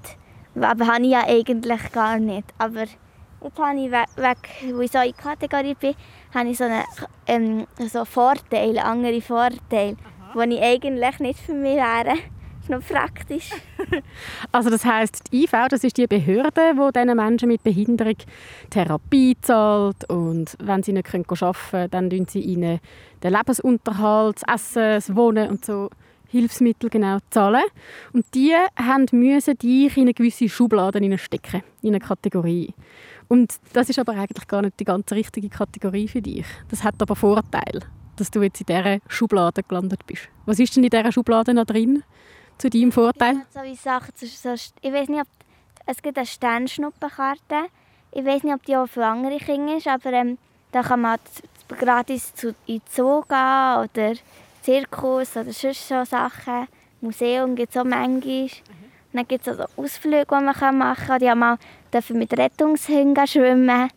Aber 0.55 0.87
habe 0.87 1.03
ich 1.03 1.11
ja 1.11 1.25
eigentlich 1.25 1.91
gar 1.91 2.19
nicht. 2.19 2.45
Aber 2.57 2.85
jetzt 3.41 3.59
habe 3.59 3.79
ich, 3.79 3.91
weg, 3.91 4.07
weg 4.15 4.37
wo 4.73 4.81
ich 4.81 4.91
so 4.91 4.99
einkategoriert 4.99 5.79
bin, 5.79 5.95
habe 6.33 6.49
ich 6.49 6.57
so 6.57 6.65
einen 6.65 6.83
ähm, 7.27 7.67
so 7.87 8.05
Vorteil, 8.05 8.77
andere 8.79 9.21
Vorteile, 9.21 9.95
die 10.35 10.55
ich 10.55 10.61
eigentlich 10.61 11.19
nicht 11.19 11.39
für 11.39 11.53
mich 11.53 11.75
wären 11.75 12.19
noch 12.69 12.81
praktisch. 12.81 13.49
also 14.51 14.69
das 14.69 14.85
heißt, 14.85 15.31
die 15.31 15.43
IV, 15.43 15.51
das 15.69 15.83
ist 15.83 15.97
die 15.97 16.07
Behörde, 16.07 16.73
die 16.73 16.91
diesen 16.93 17.15
Menschen 17.15 17.47
mit 17.47 17.63
Behinderung 17.63 18.15
Therapie 18.69 19.35
zahlt 19.41 20.09
und 20.09 20.55
wenn 20.59 20.83
sie 20.83 20.93
nicht 20.93 21.13
arbeiten 21.13 21.53
können, 21.71 21.91
dann 21.91 22.09
zahlen 22.09 22.27
sie 22.27 22.41
ihnen 22.41 22.79
den 23.23 23.33
Lebensunterhalt, 23.33 24.41
das 24.41 24.55
Essen, 24.55 24.83
das 24.83 25.15
Wohnen 25.15 25.49
und 25.49 25.65
so 25.65 25.89
Hilfsmittel 26.27 26.89
genau 26.91 27.17
zahlen. 27.31 27.63
Und 28.13 28.25
die 28.35 28.53
haben 28.75 29.07
müssen 29.11 29.57
dich 29.57 29.97
in 29.97 30.03
eine 30.03 30.13
gewisse 30.13 30.47
Schublade 30.47 31.17
stecken, 31.17 31.63
in 31.81 31.89
eine 31.89 31.99
Kategorie. 31.99 32.73
Und 33.29 33.53
das 33.71 33.89
ist 33.89 33.99
aber 33.99 34.13
eigentlich 34.13 34.47
gar 34.47 34.61
nicht 34.61 34.79
die 34.79 34.85
ganz 34.85 35.09
richtige 35.11 35.47
Kategorie 35.47 36.09
für 36.09 36.21
dich. 36.21 36.45
Das 36.69 36.83
hat 36.83 37.01
aber 37.01 37.15
Vorteil, 37.15 37.79
dass 38.17 38.31
du 38.31 38.41
jetzt 38.41 38.59
in 38.59 38.65
dieser 38.65 38.99
Schublade 39.07 39.63
gelandet 39.63 40.05
bist. 40.05 40.27
Was 40.45 40.59
ist 40.59 40.75
denn 40.75 40.83
in 40.83 40.89
dieser 40.89 41.11
Schublade 41.11 41.53
noch 41.53 41.65
drin? 41.65 42.03
zu 42.59 42.69
deinem 42.69 42.91
Vorteil? 42.91 43.41
So 43.49 43.61
wie 43.63 43.75
Sachen, 43.75 44.13
so, 44.15 44.53
ich 44.53 44.93
weiß 44.93 45.09
nicht, 45.09 45.21
ob 45.21 45.27
es 45.87 46.01
gibt 46.03 46.17
eine 46.17 46.27
Sternschnuppenkarte. 46.27 47.69
Ich 48.11 48.25
weiß 48.25 48.43
nicht, 48.43 48.53
ob 48.53 48.63
die 48.65 48.75
auch 48.75 48.87
für 48.87 49.05
andere 49.05 49.37
Kinder 49.37 49.77
ist, 49.77 49.87
aber 49.87 50.13
ähm, 50.13 50.37
da 50.71 50.83
kann 50.83 51.01
man 51.01 51.17
gratis 51.67 52.35
zu, 52.35 52.49
in 52.67 52.79
den 52.79 52.81
Zoo 52.89 53.21
gehen 53.21 53.77
oder 53.83 54.13
Zirkus 54.61 55.35
oder 55.35 55.51
sonst 55.51 55.87
so 55.87 56.03
Sachen. 56.03 56.67
Museum 57.01 57.55
gibt 57.55 57.71
es 57.71 57.77
auch 57.81 57.85
manchmal. 57.85 58.43
Mhm. 58.43 58.49
Dann 59.13 59.27
gibt 59.27 59.47
es 59.47 59.59
also 59.59 59.71
Ausflüge, 59.77 60.25
die 60.29 60.35
man 60.35 60.77
machen 60.77 61.07
kann. 61.07 61.19
Die 61.19 61.29
haben 61.29 61.39
mal 61.39 61.57
mit 62.13 62.37
Rettungshunden 62.37 63.27
schwimmen. 63.27 63.89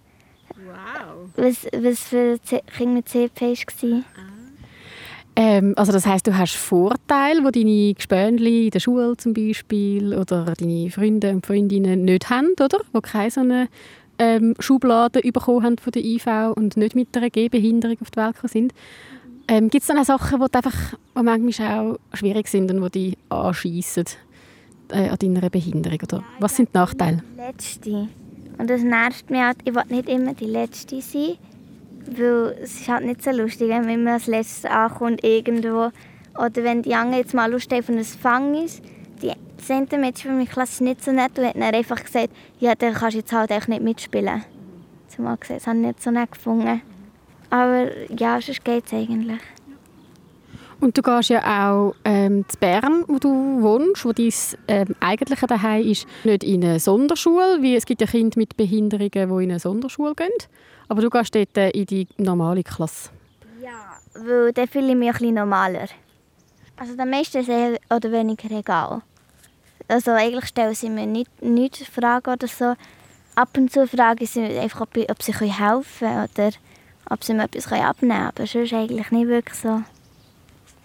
Wow. 0.54 1.30
Was, 1.36 1.66
was 1.72 2.00
für 2.00 2.38
Kinder 2.76 2.94
mit 2.94 3.08
CP 3.08 3.54
war. 3.54 4.04
Ähm, 5.34 5.72
also 5.76 5.92
das 5.92 6.06
heißt, 6.06 6.26
du 6.26 6.36
hast 6.36 6.56
Vorteile, 6.56 7.50
die 7.52 7.64
deine 7.64 7.94
Gespönli 7.94 8.66
in 8.66 8.70
der 8.70 8.80
Schule 8.80 9.16
zum 9.16 9.32
Beispiel 9.32 10.14
oder 10.14 10.54
deine 10.58 10.90
Freunde 10.90 11.30
und 11.30 11.46
Freundinnen 11.46 12.04
nicht 12.04 12.28
haben, 12.28 12.52
oder? 12.60 12.80
Die 12.94 13.00
keine 13.00 13.30
so 13.30 13.40
eine 13.40 13.68
ähm, 14.18 14.54
Schublade 14.58 15.20
bekommen 15.22 15.64
haben 15.64 15.78
von 15.78 15.92
der 15.92 16.04
IV 16.04 16.26
und 16.54 16.76
nicht 16.76 16.94
mit 16.94 17.16
einer 17.16 17.30
Gehbehinderung 17.30 17.96
auf 18.02 18.10
die 18.10 18.18
Welt 18.18 18.36
sind. 18.44 18.74
Ähm, 19.48 19.70
Gibt 19.70 19.82
es 19.82 19.88
dann 19.88 19.98
auch 19.98 20.04
Sachen, 20.04 20.38
die 20.38 20.54
einfach 20.54 20.94
die 21.14 21.22
manchmal 21.22 21.92
auch 21.92 21.98
schwierig 22.12 22.48
sind 22.48 22.70
und 22.70 22.94
die 22.94 23.10
dich 23.10 23.18
anschiessen 23.30 24.04
äh, 24.92 25.08
an 25.08 25.16
deiner 25.18 25.50
Behinderung? 25.50 25.98
Oder? 26.02 26.24
Was 26.38 26.56
sind 26.56 26.68
die 26.72 26.78
Nachteile? 26.78 27.22
Die 27.34 27.40
letzte. 27.40 28.08
Und 28.58 28.70
das 28.70 28.82
nervt 28.82 29.30
mich 29.30 29.40
halt. 29.40 29.58
Ich 29.64 29.74
will 29.74 29.82
nicht 29.88 30.08
immer 30.08 30.34
die 30.34 30.46
Letzte 30.46 31.00
sein 31.00 31.36
weil 32.06 32.56
es 32.62 32.80
ist 32.80 32.88
halt 32.88 33.04
nicht 33.04 33.22
so 33.22 33.30
lustig, 33.30 33.68
wenn 33.68 33.82
man 33.82 33.94
immer 33.94 34.12
als 34.12 34.26
Letztes 34.26 34.64
ankommt 34.64 35.22
irgendwo. 35.24 35.90
Oder 36.34 36.64
wenn 36.64 36.82
die 36.82 36.94
anderen 36.94 37.22
jetzt 37.22 37.34
mal 37.34 37.50
Lust 37.50 37.72
haben, 37.72 37.98
ein 37.98 38.04
Fang 38.04 38.54
ist. 38.54 38.82
Die 39.22 39.32
Center 39.58 39.98
Mädchen 39.98 40.30
für 40.30 40.36
mich 40.36 40.50
Klasse 40.50 40.82
nicht 40.82 41.04
so 41.04 41.12
nett 41.12 41.38
und 41.38 41.46
hat 41.46 41.56
dann 41.56 41.74
einfach 41.74 42.02
gesagt, 42.02 42.30
ja, 42.58 42.74
dann 42.74 42.94
kannst 42.94 43.14
du 43.14 43.18
jetzt 43.18 43.32
halt 43.32 43.52
auch 43.52 43.68
nicht 43.68 43.82
mitspielen. 43.82 44.44
Zumal 45.08 45.36
gesagt, 45.36 45.60
das 45.60 45.66
habe 45.66 45.78
ich 45.78 45.86
nicht 45.86 46.02
so 46.02 46.10
nett 46.10 46.32
gefunden. 46.32 46.80
Aber 47.50 47.86
ja, 48.10 48.40
sonst 48.40 48.64
geht 48.64 48.86
es 48.86 48.92
eigentlich. 48.92 49.40
Und 50.82 50.98
du 50.98 51.02
gehst 51.02 51.28
ja 51.28 51.70
auch 51.70 51.94
ähm, 52.04 52.44
zu 52.48 52.58
Bern, 52.58 53.04
wo 53.06 53.20
du 53.20 53.62
wohnst, 53.62 54.04
wo 54.04 54.12
dein 54.12 54.32
ähm, 54.66 54.96
eigentliche 54.98 55.46
Daheim 55.46 55.86
ist, 55.86 56.08
nicht 56.24 56.42
in 56.42 56.64
eine 56.64 56.80
Sonderschule, 56.80 57.62
wie 57.62 57.76
es 57.76 57.86
gibt 57.86 58.00
ja 58.00 58.08
Kinder 58.08 58.36
mit 58.36 58.56
Behinderungen, 58.56 59.10
die 59.12 59.44
in 59.44 59.50
eine 59.52 59.60
Sonderschule 59.60 60.16
gehen. 60.16 60.32
Aber 60.88 61.00
du 61.00 61.08
gehst 61.08 61.36
dort 61.36 61.56
äh, 61.56 61.70
in 61.70 61.86
die 61.86 62.08
normale 62.16 62.64
Klasse. 62.64 63.10
Ja, 63.62 63.96
weil 64.14 64.52
dann 64.52 64.66
fühle 64.66 64.88
ich 64.88 64.96
mich 64.96 65.20
ein 65.20 65.34
normaler. 65.34 65.86
Also 66.76 66.96
der 66.96 67.06
meiste 67.06 67.38
ist 67.38 67.48
eher 67.48 67.78
oder 67.88 68.10
weniger 68.10 68.50
egal. 68.50 69.02
Also 69.86 70.10
eigentlich 70.10 70.46
stellen 70.46 70.74
sie 70.74 70.90
mir 70.90 71.06
nicht, 71.06 71.30
nicht 71.42 71.76
Fragen 71.76 72.32
oder 72.32 72.48
so. 72.48 72.74
Ab 73.36 73.50
und 73.56 73.70
zu 73.70 73.86
fragen 73.86 74.26
sie 74.26 74.42
einfach, 74.58 74.80
ob, 74.80 74.96
ob 74.96 75.22
sie 75.22 75.32
helfen 75.32 75.84
können 76.00 76.28
oder 76.34 76.50
ob 77.08 77.22
sie 77.22 77.34
mir 77.34 77.44
etwas 77.44 77.70
abnehmen 77.70 77.94
können. 77.98 78.32
Aber 78.36 78.46
sonst 78.48 78.72
eigentlich 78.72 79.12
nicht 79.12 79.28
wirklich 79.28 79.56
so. 79.56 79.82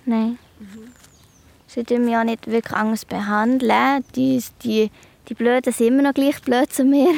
Nein. 0.08 0.40
Mhm. 0.60 0.88
Sie 1.68 1.84
tun 1.84 2.06
mich 2.06 2.16
auch 2.16 2.24
nicht 2.24 2.48
wirklich 2.48 2.74
anders 2.74 3.04
behandeln. 3.04 4.06
Die, 4.16 4.42
die, 4.64 4.90
die 5.28 5.34
Blöden 5.34 5.74
sind 5.74 5.88
immer 5.88 6.02
noch 6.02 6.14
gleich 6.14 6.42
blöd 6.42 6.72
zu 6.72 6.86
mir. 6.86 7.14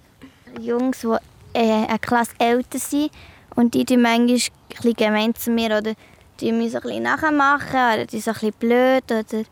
Jungs, 0.60 1.00
die 1.00 1.58
äh, 1.58 1.86
eine 1.86 1.98
Klasse 2.00 2.32
älter 2.40 2.78
sind 2.78 3.12
und 3.54 3.74
die 3.74 3.84
tun 3.84 4.02
manchmal 4.02 4.40
ein 4.84 4.94
gemein 4.94 5.34
zu 5.36 5.52
mir 5.52 5.78
oder 5.78 5.94
die 6.40 6.50
mich 6.50 6.72
so 6.72 6.78
ein 6.78 6.82
bisschen 6.82 7.02
nachmachen 7.04 7.70
oder 7.70 8.04
die 8.04 8.18
sind 8.18 8.34
ein 8.36 8.40
bisschen 8.40 8.58
blöd. 8.58 9.04
Oder 9.04 9.44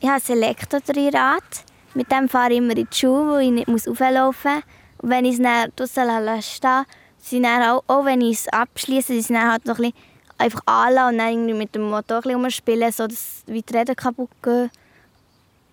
ich 0.00 0.08
habe 0.08 0.22
ein 0.28 0.36
Elektro-Dreirad. 0.36 1.64
Mit 1.94 2.12
dem 2.12 2.28
fahre 2.28 2.52
ich 2.52 2.58
immer 2.58 2.76
in 2.76 2.86
die 2.92 2.96
Schule, 2.96 3.32
wo 3.32 3.36
ich 3.38 3.50
nicht 3.50 3.88
auflaufen 3.88 4.54
muss. 4.56 4.62
Und 4.98 5.08
wenn 5.08 5.24
ich 5.24 5.36
es 5.36 5.42
dann 5.42 5.72
draussen 5.74 6.42
stehe, 6.42 6.84
sind 7.16 7.44
dann 7.44 7.62
auch, 7.62 7.82
auch 7.86 8.04
wenn 8.04 8.20
ich 8.20 8.40
es 8.40 8.48
abschließe, 8.48 9.22
sind 9.22 9.36
dann 9.36 9.50
halt 9.50 9.64
noch 9.64 9.78
ein 9.78 9.92
bisschen 9.92 10.05
einfach 10.38 10.60
anlassen 10.66 11.14
und 11.14 11.18
dann 11.18 11.32
irgendwie 11.32 11.54
mit 11.54 11.74
dem 11.74 11.90
Motor 11.90 12.24
ein 12.26 12.50
spielen, 12.50 12.92
sodass 12.92 13.44
die 13.46 13.64
Räder 13.72 13.94
kaputt 13.94 14.30
gehen. 14.42 14.70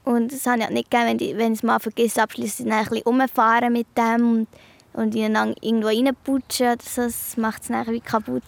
Und 0.03 0.33
das 0.33 0.45
habe 0.45 0.57
ich 0.57 0.63
halt 0.65 0.73
nicht 0.73 0.91
gerne, 0.91 1.11
wenn 1.11 1.19
ich, 1.19 1.37
wenn 1.37 1.53
ich 1.53 1.59
es 1.59 1.63
mal 1.63 1.79
vergesse 1.79 2.21
abschließe, 2.21 2.63
dann 2.63 2.73
ein 2.73 2.85
bisschen 2.85 3.03
rumfahren 3.03 3.71
mit 3.71 3.87
dem 3.97 4.31
und, 4.31 4.47
und 4.93 5.15
ihn 5.15 5.33
dann 5.33 5.55
irgendwo 5.61 5.87
reinputschen. 5.87 6.77
Das, 6.77 6.95
das 6.95 7.37
macht 7.37 7.61
es 7.61 7.69
dann 7.69 7.87
wie 7.87 8.01
kaputt. 8.01 8.43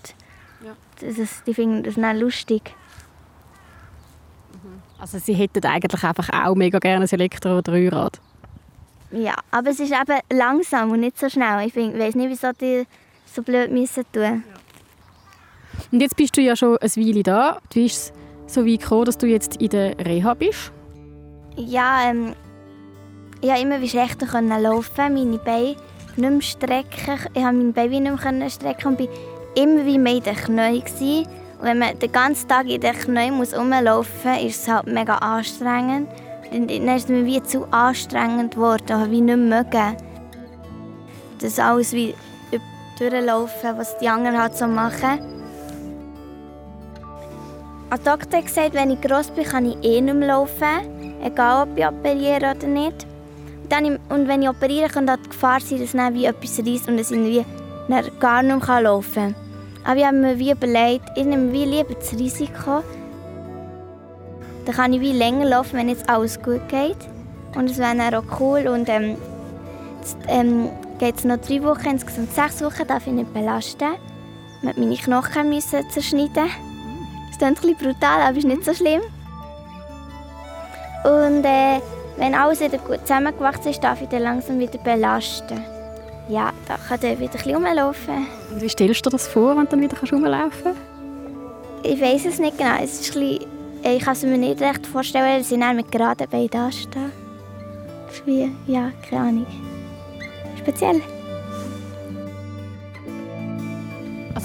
Ja. 0.64 0.76
Das, 1.00 1.16
das, 1.16 1.44
die 1.46 1.54
finden 1.54 1.84
das 1.84 1.96
dann 1.96 2.20
lustig. 2.20 2.76
Mhm. 4.52 4.82
Also 5.00 5.18
sie 5.20 5.34
hätten 5.34 5.66
eigentlich 5.66 6.04
einfach 6.04 6.30
auch 6.30 6.56
mega 6.56 6.80
gerne 6.80 7.06
ein 7.06 7.10
Elektro- 7.10 7.60
oder 7.60 7.92
Rad? 7.92 8.20
Ja, 9.12 9.36
aber 9.52 9.70
es 9.70 9.80
ist 9.80 9.94
eben 9.94 10.20
langsam 10.30 10.92
und 10.92 11.00
nicht 11.00 11.18
so 11.18 11.30
schnell. 11.30 11.66
Ich 11.68 11.76
weiß 11.76 12.16
nicht, 12.16 12.30
wieso 12.30 12.52
die 12.52 12.86
so 13.34 13.42
blöd 13.42 13.72
müssen 13.72 14.04
tun. 14.12 14.44
Und 15.92 16.02
jetzt 16.02 16.16
bist 16.16 16.36
du 16.38 16.42
ja 16.42 16.56
schon 16.56 16.78
eine 16.78 16.90
Weile 16.90 17.24
da. 17.24 17.60
Du 17.74 17.82
bist 17.82 18.14
so 18.48 18.66
weit 18.66 18.82
gekommen, 18.82 19.06
dass 19.06 19.18
du 19.18 19.28
jetzt 19.28 19.62
in 19.62 19.70
der 19.70 19.98
Reha 20.00 20.34
bist. 20.34 20.72
Ja, 21.58 22.10
ähm, 22.10 22.34
ich 23.42 23.50
konnte 23.50 23.62
immer 23.64 23.88
schlechter 23.88 24.42
laufen, 24.42 25.14
meine 25.14 25.38
Beine 25.38 25.76
nicht 26.16 26.18
mehr 26.18 26.42
strecken. 26.42 27.20
Ich 27.34 27.44
konnte 27.44 27.58
meine 27.58 27.74
Beine 27.74 28.12
nicht 28.12 28.32
mehr 28.32 28.50
strecken 28.50 28.88
und 28.88 29.00
war 29.00 29.08
immer 29.56 29.86
wie 29.86 29.98
mehr 29.98 30.16
in 30.16 30.24
den 30.24 30.36
Knien. 30.84 31.28
Und 31.60 31.66
wenn 31.66 31.80
man 31.80 31.98
den 32.00 32.12
ganzen 32.12 32.48
Tag 32.48 32.68
in 32.68 32.82
den 32.82 32.94
Knien 32.94 33.36
muss 33.36 33.58
rumlaufen 33.58 34.32
muss, 34.32 34.44
ist 34.44 34.62
es 34.62 34.68
halt 34.68 34.88
mega 34.88 35.16
anstrengend. 35.16 36.10
Dann 36.52 36.70
ist 36.70 37.06
es 37.06 37.08
mir 37.10 37.26
wie 37.26 37.42
zu 37.44 37.66
anstrengend 37.72 38.56
geworden, 38.56 39.12
wie 39.12 39.22
nicht 39.22 39.38
mehr 39.38 39.64
mögen. 39.64 39.98
Das 41.40 41.60
alles 41.60 41.94
wie 41.94 42.14
durchlaufen, 43.00 43.78
was 43.78 43.98
die 43.98 44.08
anderen 44.08 44.40
halt 44.40 44.56
so 44.56 44.68
machen. 44.68 45.20
Der 47.96 48.18
Doktor 48.18 48.40
hat 48.40 48.48
gesagt, 48.48 48.74
wenn 48.74 48.92
ich 48.92 49.00
gross 49.00 49.28
bin, 49.32 49.46
kann 49.46 49.66
ich 49.66 49.78
eh 49.82 50.02
nicht 50.02 50.14
mehr 50.16 50.28
laufen. 50.28 51.22
Egal, 51.24 51.64
ob 51.64 51.78
ich 51.78 51.88
operiere 51.88 52.54
oder 52.54 52.68
nicht. 52.68 53.08
Dann, 53.70 53.98
und 54.10 54.28
wenn 54.28 54.42
ich 54.42 54.50
operiere, 54.50 54.90
kann 54.90 55.08
die 55.08 55.30
Gefahr 55.30 55.62
sein, 55.62 55.80
dass 55.80 55.94
dann 55.94 56.14
wie 56.14 56.26
etwas 56.26 56.60
reißt 56.60 56.90
und 56.90 56.98
dass 56.98 57.12
ich 57.12 57.46
gar 58.20 58.44
nicht 58.44 58.68
mehr 58.68 58.82
laufen 58.82 59.14
kann. 59.14 59.36
Aber 59.86 59.96
ich 59.96 60.06
habe 60.06 60.18
mir 60.18 60.38
wie 60.38 60.52
überlegt, 60.52 61.06
ich 61.16 61.24
nehme 61.24 61.54
wie 61.54 61.64
lieber 61.64 61.94
das 61.94 62.12
Risiko. 62.12 62.84
Dann 64.66 64.76
kann 64.76 64.92
ich 64.92 65.00
wie 65.00 65.14
länger 65.14 65.46
laufen, 65.46 65.78
wenn 65.78 65.88
jetzt 65.88 66.10
alles 66.10 66.42
gut 66.42 66.68
geht. 66.68 66.98
Und 67.56 67.70
es 67.70 67.78
wäre 67.78 67.96
dann 67.96 68.14
auch 68.14 68.42
cool. 68.42 68.68
Und 68.68 68.90
ähm, 68.90 69.16
jetzt 70.00 70.18
ähm, 70.28 70.68
geht 71.00 71.16
es 71.16 71.24
noch 71.24 71.38
drei 71.38 71.64
Wochen, 71.64 71.92
insgesamt 71.92 72.34
sechs 72.34 72.62
Wochen, 72.62 72.86
darf 72.86 73.08
ich 73.08 73.14
nicht 73.14 73.34
belasten. 73.34 73.94
Ich 74.64 74.66
musste 74.66 74.82
meine 74.82 74.98
Knochen 74.98 75.50
müssen 75.50 75.90
zerschneiden. 75.92 76.75
Das 77.38 77.40
klingt 77.40 77.58
ein 77.58 77.76
bisschen 77.78 77.94
brutal, 77.94 78.22
aber 78.22 78.38
ist 78.38 78.48
nicht 78.48 78.64
so 78.64 78.74
schlimm. 78.74 79.02
Und 81.04 81.44
äh, 81.44 81.82
wenn 82.16 82.34
alles 82.34 82.62
wieder 82.62 82.78
gut 82.78 83.02
zusammengewachsen 83.02 83.72
ist, 83.72 83.84
darf 83.84 84.02
ich 84.02 84.08
dann 84.08 84.22
langsam 84.22 84.58
wieder 84.58 84.78
belasten. 84.78 85.62
Ja, 86.30 86.54
da 86.66 86.78
kann 86.78 86.98
ich 87.04 87.20
wieder 87.20 87.32
ein 87.32 87.38
bisschen 87.38 87.56
rumlaufen. 87.56 88.28
Und 88.52 88.62
wie 88.62 88.70
stellst 88.70 89.06
du 89.06 89.10
dir 89.10 89.18
das 89.18 89.28
vor, 89.28 89.58
wenn 89.58 89.66
du 89.66 89.72
dann 89.72 89.82
wieder 89.82 89.98
rumlaufen 90.00 90.64
kannst? 90.64 90.82
Ich 91.84 92.02
weiß 92.02 92.26
es 92.26 92.40
nicht 92.40 92.58
genau. 92.58 92.82
Es 92.82 93.02
ist 93.02 93.14
bisschen, 93.14 93.46
ich 93.84 94.02
kann 94.02 94.14
es 94.14 94.24
mir 94.24 94.38
nicht 94.38 94.62
recht 94.62 94.88
vorstellen, 94.88 95.40
dass 95.40 95.52
ich 95.52 95.60
dann 95.60 95.76
mit 95.76 95.92
geraden 95.92 96.30
Beinen 96.30 96.50
da 96.50 96.72
stehe. 96.72 97.12
Das 98.08 98.16
ist 98.16 98.26
wie, 98.26 98.50
ja, 98.66 98.92
keine 99.10 99.22
Ahnung. 99.22 99.48
Speziell. 100.58 101.02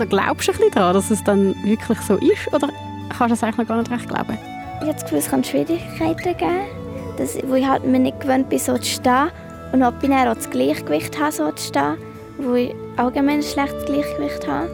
Also 0.00 0.16
glaubst 0.16 0.48
du 0.48 0.52
ein 0.52 0.56
bisschen 0.56 0.72
daran, 0.72 0.94
dass 0.94 1.10
es 1.10 1.22
dann 1.24 1.54
wirklich 1.62 2.00
so 2.00 2.16
ist? 2.16 2.48
Oder 2.54 2.70
kannst 3.10 3.20
du 3.20 3.34
es 3.34 3.42
eigentlich 3.42 3.58
noch 3.58 3.66
gar 3.66 3.76
nicht 3.76 3.90
recht 3.90 4.08
glauben? 4.08 4.38
Ich 4.80 4.86
habe 4.86 4.94
das 4.94 5.02
Gefühl, 5.02 5.18
es 5.18 5.28
kann 5.28 5.44
Schwierigkeiten 5.44 6.38
geben, 6.38 6.60
dass, 7.18 7.36
wo 7.46 7.54
ich 7.54 7.68
halt 7.68 7.84
mir 7.84 7.98
nicht 7.98 8.18
gewöhnt 8.18 8.48
bin, 8.48 8.58
so 8.58 8.78
zu 8.78 8.84
stehen. 8.84 9.30
Und 9.72 9.82
ob 9.82 10.02
ich 10.02 10.08
dann 10.08 10.26
auch 10.26 10.34
das 10.36 10.48
Gleichgewicht 10.48 11.20
habe, 11.20 11.32
so 11.32 11.52
zu 11.52 11.68
stehen, 11.68 11.98
wo 12.38 12.54
ich 12.54 12.74
allgemein 12.96 13.40
ein 13.40 13.42
schlechtes 13.42 13.84
Gleichgewicht 13.84 14.48
habe. 14.48 14.70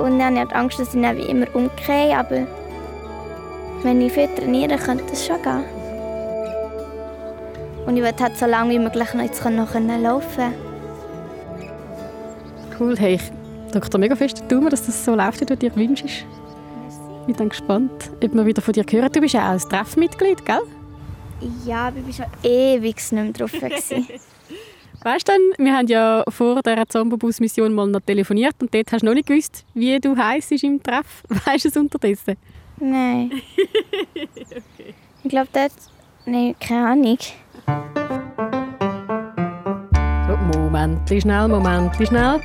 Und 0.00 0.18
dann 0.18 0.36
habe 0.36 0.48
ich 0.48 0.56
Angst, 0.56 0.80
dass 0.80 0.92
ich 0.92 1.00
dann 1.00 1.16
wie 1.16 1.30
immer 1.30 1.46
umkehre, 1.54 2.18
aber 2.18 2.44
wenn 3.84 4.00
ich 4.00 4.12
viel 4.12 4.26
trainiere, 4.34 4.78
könnte 4.78 5.04
das 5.08 5.24
schon 5.24 5.40
gehen. 5.42 5.62
Und 7.86 7.96
ich 7.96 8.02
möchte 8.02 8.24
halt 8.24 8.36
so 8.36 8.46
lange 8.46 8.70
wie 8.70 8.80
möglich 8.80 9.14
noch 9.14 9.22
jetzt 9.22 9.44
noch 9.44 9.74
laufen 9.74 10.54
Cool, 12.80 12.96
hey, 12.96 13.14
ich 13.14 13.37
dir 13.72 13.98
mega 13.98 14.16
fest 14.16 14.42
Daumen, 14.48 14.70
dass 14.70 14.86
das 14.86 15.04
so 15.04 15.14
läuft, 15.14 15.40
wie 15.40 15.46
du 15.46 15.56
dir 15.56 15.74
wünschst. 15.74 16.06
Ich 16.06 17.26
bin 17.26 17.36
dann 17.36 17.48
gespannt, 17.50 18.10
ob 18.22 18.34
wir 18.34 18.46
wieder 18.46 18.62
von 18.62 18.72
dir 18.72 18.84
hören. 18.88 19.12
Du 19.12 19.20
bist 19.20 19.34
ja 19.34 19.48
auch 19.48 19.52
ein 19.52 19.58
Treffmitglied, 19.58 20.44
gell? 20.44 20.62
Ja, 21.66 21.88
aber 21.88 21.98
ich 21.98 22.18
war 22.18 22.26
schon 22.26 22.50
ewig 22.50 22.96
nicht 22.96 23.12
mehr 23.12 23.32
drauf. 23.32 23.52
weißt 25.02 25.28
du, 25.28 25.32
wir 25.58 25.76
haben 25.76 25.86
ja 25.86 26.24
vor 26.28 26.60
dieser 26.62 26.88
Zombobus-Mission 26.88 27.72
mal 27.74 27.86
noch 27.86 28.00
telefoniert 28.00 28.54
und 28.60 28.74
dort 28.74 28.90
hast 28.92 29.02
du 29.02 29.06
noch 29.06 29.14
nicht 29.14 29.28
gewusst, 29.28 29.64
wie 29.74 29.98
du 30.00 30.16
heisst 30.16 30.50
im 30.52 30.82
Treff. 30.82 31.22
Weißt 31.46 31.66
du 31.66 31.68
es 31.68 31.76
unterdessen? 31.76 32.36
Nein. 32.80 33.30
okay. 34.36 34.94
Ich 35.24 35.30
glaube, 35.30 35.48
dort... 35.52 35.72
Nein, 36.26 36.54
keine 36.60 36.86
Ahnung. 36.86 37.18
So, 40.28 40.58
Moment, 40.58 41.08
schnell, 41.08 41.48
Moment, 41.48 41.96
schnell. 41.96 42.40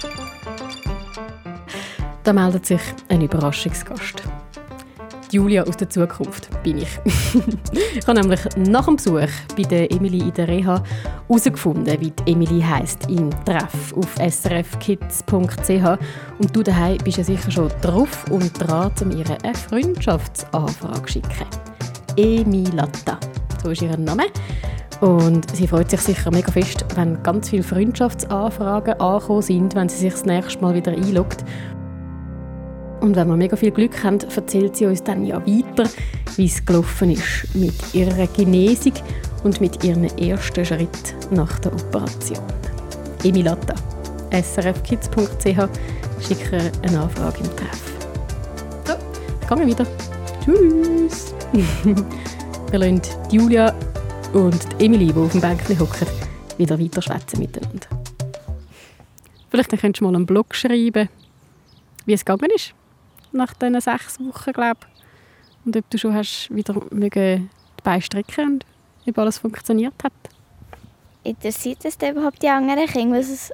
Da 2.23 2.31
meldet 2.31 2.65
sich 2.65 2.81
ein 3.09 3.21
Überraschungsgast. 3.21 4.23
Julia 5.29 5.63
aus 5.63 5.75
der 5.75 5.89
Zukunft 5.89 6.47
bin 6.63 6.77
ich. 6.77 6.99
ich 7.95 8.07
habe 8.07 8.21
nämlich 8.21 8.39
nach 8.55 8.85
dem 8.85 8.95
Besuch 8.95 9.27
bei 9.57 9.63
der 9.63 9.91
Emily 9.91 10.19
in 10.19 10.33
der 10.33 10.47
Reha 10.47 10.81
herausgefunden, 11.27 11.99
wie 11.99 12.11
die 12.11 12.31
Emily 12.31 12.61
heisst 12.61 13.09
im 13.09 13.29
Treff 13.43 13.93
auf 13.97 14.15
srfkids.ch. 14.15 15.99
Und 16.39 16.55
du 16.55 16.63
daheim 16.63 16.97
bist 17.03 17.17
ja 17.17 17.25
sicher 17.25 17.51
schon 17.51 17.69
drauf 17.81 18.23
und 18.29 18.51
dran, 18.57 18.91
um 19.01 19.11
ihr 19.11 19.25
eine 19.43 19.55
Freundschaftsanfrage 19.55 21.05
zu 21.05 21.13
schicken. 21.13 21.47
Emilata, 22.15 23.19
so 23.61 23.71
ist 23.71 23.81
ihr 23.81 23.97
Name. 23.97 24.27
Und 25.01 25.53
sie 25.53 25.67
freut 25.67 25.89
sich 25.89 25.99
sicher 25.99 26.31
mega 26.31 26.51
fest, 26.51 26.85
wenn 26.95 27.21
ganz 27.23 27.49
viele 27.49 27.63
Freundschaftsanfragen 27.63 29.01
angekommen 29.01 29.41
sind, 29.41 29.75
wenn 29.75 29.89
sie 29.89 29.97
sich 29.97 30.13
das 30.13 30.25
nächste 30.25 30.61
Mal 30.61 30.75
wieder 30.75 30.93
einloggt 30.93 31.43
und 33.03 33.17
wenn 33.17 33.27
wir 33.27 33.35
mega 33.35 33.57
viel 33.57 33.71
Glück 33.71 34.01
haben, 34.01 34.17
erzählt 34.33 34.77
sie 34.77 34.85
uns 34.85 35.03
dann 35.03 35.25
ja 35.25 35.35
weiter, 35.45 35.89
wie 36.37 36.45
es 36.45 36.65
gelaufen 36.65 37.11
ist 37.11 37.53
mit 37.53 37.73
ihrer 37.93 38.27
Genesung 38.27 38.93
und 39.43 39.59
mit 39.59 39.83
ihren 39.83 40.05
ersten 40.17 40.65
Schritt 40.65 41.13
nach 41.29 41.59
der 41.59 41.73
Operation. 41.73 42.39
Emilata, 43.25 43.75
srfkids.ch, 44.31 45.45
schicke 46.25 46.71
eine 46.81 47.01
Anfrage 47.01 47.39
im 47.39 47.55
Treff. 47.57 47.91
So, 48.87 48.93
kommen 49.49 49.67
wir 49.67 49.67
wieder. 49.67 49.85
Tschüss! 50.45 51.35
wir 52.71 52.79
lassen 52.79 53.01
Julia 53.29 53.75
und 54.31 54.65
Emily, 54.79 55.07
die 55.07 55.19
auf 55.19 55.33
dem 55.33 55.41
Bänkchen 55.41 55.77
hocken, 55.77 56.07
wieder 56.57 56.79
weiter 56.79 57.01
schwätzen 57.01 57.39
miteinander. 57.39 57.87
Vielleicht 59.49 59.71
könntest 59.71 59.99
du 59.99 60.05
mal 60.05 60.15
einen 60.15 60.25
Blog 60.25 60.55
schreiben, 60.55 61.09
wie 62.05 62.13
es 62.13 62.23
gegangen 62.23 62.49
ist 62.55 62.73
nach 63.33 63.53
diesen 63.53 63.81
sechs 63.81 64.19
Wochen, 64.19 64.53
glaube 64.53 64.79
Und 65.65 65.75
ob 65.75 65.89
du 65.89 65.97
schon 65.97 66.13
hast 66.13 66.49
wieder 66.49 66.75
mögen 66.91 67.49
dabei 67.77 67.99
stricken 68.01 68.53
und 68.53 68.65
ob 69.07 69.17
alles 69.17 69.37
funktioniert 69.37 69.95
hat. 70.03 70.13
Interessiert 71.23 71.83
es 71.85 71.95
überhaupt 71.95 72.41
die 72.41 72.49
anderen 72.49 72.85
Kinder? 72.85 73.19
Was 73.19 73.51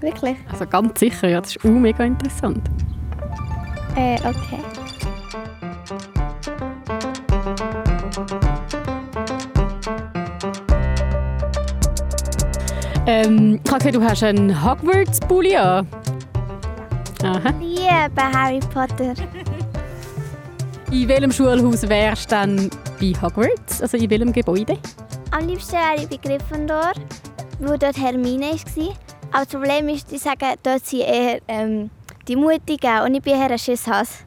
Wirklich? 0.00 0.36
Also 0.50 0.66
ganz 0.66 1.00
sicher, 1.00 1.28
ja. 1.28 1.40
Das 1.40 1.56
ist 1.56 1.64
auch 1.64 1.68
mega 1.70 2.04
interessant. 2.04 2.62
Äh, 3.96 4.16
okay. 4.16 4.60
Ähm, 13.06 13.60
ich 13.64 13.72
habe 13.72 13.92
du 13.92 14.02
hast 14.02 14.22
einen 14.24 14.64
Hogwarts-Bulli 14.64 15.56
an. 15.56 15.86
Aha. 17.22 17.54
Liebe 17.60 18.22
Harry 18.22 18.60
Potter. 18.72 19.14
In 20.90 21.08
welchem 21.08 21.32
Schulhaus 21.32 21.88
wärst 21.88 22.30
du 22.30 22.34
dann 22.34 22.70
bei 23.00 23.12
Hogwarts? 23.20 23.82
Also 23.82 23.96
in 23.96 24.10
welchem 24.10 24.32
Gebäude? 24.32 24.78
Am 25.30 25.46
liebsten 25.46 25.72
wäre 25.72 26.02
ich 26.02 26.08
bei 26.08 26.16
Gryffindor, 26.16 26.92
wo 27.58 27.76
dort 27.76 27.96
Hermine 27.96 28.52
war. 28.52 28.96
Aber 29.32 29.44
das 29.44 29.48
Problem 29.48 29.88
ist, 29.88 30.10
die 30.10 30.18
sagen, 30.18 30.54
dort 30.62 30.86
sind 30.86 31.00
eher 31.00 31.40
ähm, 31.48 31.90
die 32.28 32.36
Mutigen 32.36 33.00
und 33.02 33.14
ich 33.14 33.22
bin 33.22 33.34
eher 33.34 33.50
ein 33.50 33.58
Schisshass. 33.58 34.24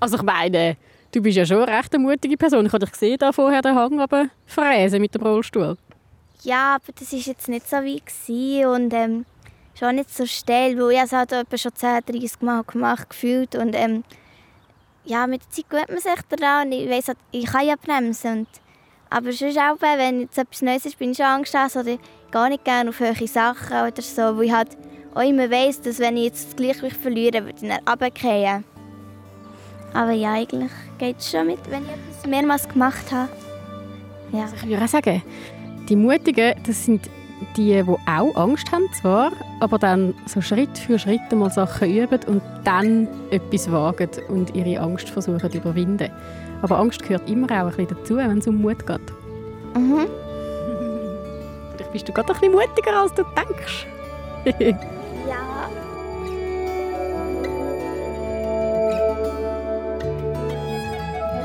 also 0.00 0.16
ich 0.16 0.22
meine, 0.22 0.76
du 1.12 1.20
bist 1.20 1.36
ja 1.36 1.46
schon 1.46 1.62
eine 1.62 1.78
recht 1.78 1.98
mutige 1.98 2.36
Person. 2.36 2.66
Ich 2.66 2.72
habe 2.72 2.84
dich 2.84 2.92
gesehen, 2.92 3.16
da 3.18 3.32
vorher 3.32 3.62
den 3.62 3.74
Hang 3.74 4.00
aber 4.00 4.26
fräsen 4.46 5.00
mit 5.00 5.14
dem 5.14 5.22
Rollstuhl. 5.22 5.76
Ja, 6.42 6.76
aber 6.76 6.92
das 6.98 7.12
war 7.12 7.18
jetzt 7.18 7.48
nicht 7.48 7.68
so 7.68 7.76
wie 7.78 8.64
und 8.64 8.92
ähm, 8.94 9.26
schon 9.78 9.96
nicht 9.96 10.14
so 10.14 10.26
steil, 10.26 10.78
weil 10.78 10.92
ich 10.92 11.00
es 11.00 11.12
halt 11.12 11.30
schon 11.30 11.74
10, 11.74 12.00
30 12.06 12.40
Mal 12.42 12.62
gemacht 12.64 13.10
gefühlt 13.10 13.54
und 13.54 13.74
ähm, 13.74 14.04
ja, 15.04 15.26
mit 15.26 15.42
der 15.42 15.50
Zeit 15.50 15.70
gewöhnt 15.70 15.88
man 15.88 15.98
sich 15.98 16.22
daran 16.28 16.66
und 16.66 16.72
ich 16.72 16.88
weiss 16.88 17.08
halt, 17.08 17.18
ich 17.32 17.46
kann 17.46 17.66
ja 17.66 17.74
bremsen. 17.76 18.40
Und, 18.40 18.48
aber 19.08 19.32
sonst 19.32 19.58
auch, 19.58 19.80
wenn 19.80 20.20
jetzt 20.20 20.38
etwas 20.38 20.62
Neues 20.62 20.86
ist, 20.86 20.98
bin 20.98 21.10
ich 21.10 21.16
schon 21.16 21.26
angestellt 21.26 21.74
oder 21.76 21.98
gar 22.30 22.48
nicht 22.48 22.64
gerne 22.64 22.90
auf 22.90 23.00
hohe 23.00 23.26
Sachen 23.26 23.88
oder 23.88 24.02
so, 24.02 24.36
weil 24.36 24.44
ich 24.44 24.52
halt 24.52 24.76
auch 25.14 25.22
immer 25.22 25.50
weiss, 25.50 25.80
dass 25.80 25.98
wenn 25.98 26.16
ich 26.16 26.24
jetzt 26.24 26.48
das 26.48 26.56
Gleichgewicht 26.56 26.96
verliere, 26.96 27.44
würde 27.44 27.58
ich 27.60 27.68
dann 27.68 27.88
runterfallen. 27.88 28.64
Aber 29.92 30.12
ja, 30.12 30.34
eigentlich 30.34 30.70
geht 30.98 31.18
es 31.18 31.30
schon 31.30 31.48
mit, 31.48 31.58
wenn 31.68 31.82
ich 31.82 31.90
etwas 31.90 32.26
mehrmals 32.26 32.68
gemacht 32.68 33.10
habe. 33.10 33.28
Ja. 34.32 34.42
Also 34.42 34.54
ich 34.56 34.68
würde 34.68 34.84
auch 34.84 34.88
sagen, 34.88 35.22
die 35.88 35.96
Mutigen, 35.96 36.54
das 36.64 36.84
sind 36.84 37.10
die, 37.56 37.82
die 37.82 37.96
auch 38.06 38.36
Angst 38.36 38.70
haben 38.72 38.84
zwar, 38.92 39.32
aber 39.60 39.78
dann 39.78 40.14
so 40.26 40.40
Schritt 40.40 40.78
für 40.78 40.98
Schritt 40.98 41.32
mal 41.32 41.50
Sachen 41.50 41.90
üben 41.90 42.20
und 42.26 42.42
dann 42.64 43.08
etwas 43.30 43.70
wagen 43.70 44.10
und 44.28 44.54
ihre 44.54 44.80
Angst 44.80 45.08
versuchen 45.08 45.50
zu 45.50 45.58
überwinden. 45.58 46.10
Aber 46.62 46.78
Angst 46.78 47.02
gehört 47.02 47.28
immer 47.28 47.46
auch 47.46 47.70
ein 47.70 47.70
bisschen 47.70 47.88
dazu, 47.88 48.16
wenn 48.16 48.38
es 48.38 48.46
um 48.46 48.60
Mut 48.60 48.86
geht. 48.86 49.00
Mhm. 49.74 50.06
Vielleicht 51.76 51.92
bist 51.92 52.08
du 52.08 52.12
gerade 52.12 52.32
ein 52.32 52.40
bisschen 52.40 52.52
mutiger, 52.52 53.00
als 53.00 53.14
du 53.14 53.22
denkst. 53.22 53.86
Ja. 55.28 55.68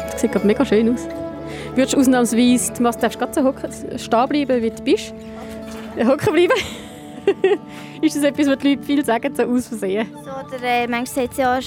Das 0.10 0.22
sieht 0.22 0.32
gerade 0.32 0.48
mega 0.48 0.66
schön 0.66 0.94
aus. 0.94 1.08
Würdest 1.76 1.94
du 1.94 2.00
ausnahmsweise, 2.00 2.72
du 2.74 2.84
darfst 2.84 3.20
gerade 3.20 3.34
so 3.34 3.44
hocken, 3.44 3.70
stehen 4.00 4.30
bleiben, 4.30 4.62
wie 4.62 4.70
du 4.72 4.82
bist? 4.82 5.14
Hocken 6.04 6.34
bleiben? 6.34 6.54
ist 8.02 8.16
das 8.16 8.24
etwas, 8.24 8.48
was 8.48 8.58
die 8.60 8.70
Leute 8.70 8.84
viel 8.84 9.06
sagen, 9.06 9.34
so 9.36 9.44
aus 9.44 9.68
Versehen? 9.68 10.08
So, 10.14 10.56
oder 10.56 10.64
äh, 10.64 10.88
manchmal 10.88 11.28
sagt 11.28 11.36
sie 11.36 11.42
ja, 11.42 11.60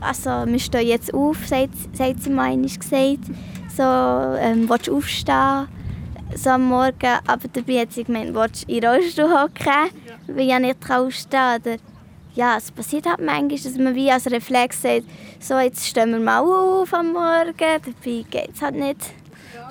also, 0.00 0.30
wir 0.52 0.58
stehen 0.58 0.86
jetzt 0.86 1.14
auf, 1.14 1.46
sagt, 1.46 1.70
sagt 1.92 2.22
sie 2.22 2.30
mal 2.30 2.56
gesagt. 2.56 3.24
So, 3.76 3.82
ähm, 3.82 4.68
willst 4.68 4.88
du 4.88 4.96
aufstehen? 4.96 5.68
So 6.34 6.50
am 6.50 6.68
Morgen, 6.68 7.18
aber 7.26 7.48
dabei 7.52 7.80
hat 7.80 7.92
sie 7.92 8.04
gemeint, 8.04 8.34
willst 8.34 8.68
du 8.68 8.72
in 8.72 8.80
den 8.80 8.90
Rollstuhl 8.90 9.30
hocken, 9.30 9.90
weil 10.26 10.48
ich 10.48 10.58
nicht 10.58 10.90
aufstehen 10.90 11.62
kann. 11.62 11.78
Ja, 12.34 12.56
es 12.58 12.70
passiert 12.70 13.06
halt 13.06 13.20
manchmal, 13.20 13.58
dass 13.58 13.78
man 13.78 13.94
wie 13.94 14.10
als 14.10 14.30
Reflex 14.30 14.82
sagt, 14.82 15.04
so, 15.40 15.58
jetzt 15.58 15.86
stehen 15.86 16.10
wir 16.10 16.18
mal 16.18 16.40
auf 16.40 16.92
am 16.92 17.12
Morgen, 17.12 17.54
dabei 17.56 18.24
geht 18.30 18.50
es 18.54 18.60
halt 18.60 18.74
nicht. 18.74 19.14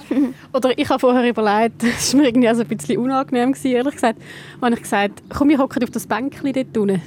Oder 0.53 0.77
ich 0.77 0.89
habe 0.89 0.99
vorher 0.99 1.27
überlegt, 1.27 1.83
es 1.83 2.13
war 2.13 2.21
mir 2.21 2.27
irgendwie 2.27 2.47
also 2.47 2.61
ein 2.61 2.67
bisschen 2.67 2.97
unangenehm, 2.97 3.53
gewesen, 3.53 3.71
ehrlich 3.71 3.93
gesagt, 3.93 4.19
habe 4.61 4.73
ich 4.73 4.81
gesagt, 4.81 5.23
komm, 5.29 5.49
wir 5.49 5.57
hocken 5.57 5.83
auf 5.83 5.91
das 5.91 6.07
Bänkchen 6.07 6.53
dort 6.53 6.77
unten. 6.77 7.01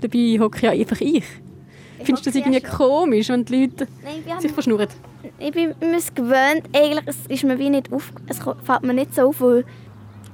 Dabei 0.00 0.38
hocke 0.38 0.66
ja 0.66 0.72
einfach 0.72 1.00
ich. 1.00 1.24
Findest 2.02 2.26
du 2.26 2.30
das 2.30 2.34
ja 2.38 2.46
irgendwie 2.46 2.60
komisch, 2.60 3.28
wenn 3.28 3.44
die 3.44 3.62
Leute 3.62 3.88
Nein, 4.04 4.40
sich 4.40 4.52
verschnurren? 4.52 4.88
ich 5.38 5.52
bin 5.52 5.74
mir 5.80 5.96
es 5.96 6.14
gewöhnt. 6.14 6.62
Eigentlich 6.72 7.06
es 7.06 7.26
ist 7.28 7.44
mir 7.44 7.58
wie 7.58 7.70
nicht 7.70 7.92
auf, 7.92 8.12
es 8.28 8.38
fällt 8.38 8.82
mir 8.82 8.94
nicht 8.94 9.14
so 9.14 9.28
auf, 9.28 9.40
weil 9.40 9.64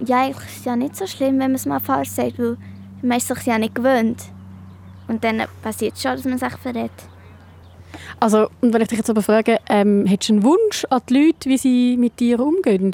ja, 0.04 0.22
eigentlich 0.22 0.46
ist 0.46 0.58
es 0.58 0.64
ja 0.64 0.76
nicht 0.76 0.96
so 0.96 1.06
schlimm, 1.06 1.38
wenn 1.38 1.52
man 1.52 1.54
es 1.54 1.66
mal 1.66 1.80
falsch 1.80 2.10
sagt, 2.10 2.38
weil 2.38 2.56
man 3.02 3.18
ist 3.18 3.28
sich 3.28 3.46
ja 3.46 3.58
nicht 3.58 3.74
gewöhnt. 3.74 4.22
Und 5.08 5.22
dann 5.24 5.42
passiert 5.62 5.94
es 5.94 6.02
schon, 6.02 6.12
dass 6.12 6.24
man 6.24 6.38
sich 6.38 6.56
verrät. 6.58 6.90
Also, 8.20 8.48
und 8.60 8.72
wenn 8.72 8.82
ich 8.82 8.88
dich 8.88 8.98
jetzt 8.98 9.10
aber 9.10 9.22
frage, 9.22 9.58
ähm, 9.68 10.06
hättest 10.06 10.30
du 10.30 10.34
einen 10.34 10.42
Wunsch 10.44 10.84
an 10.90 11.02
die 11.08 11.26
Leute, 11.26 11.48
wie 11.48 11.58
sie 11.58 11.96
mit 11.96 12.20
dir 12.20 12.40
umgehen? 12.40 12.92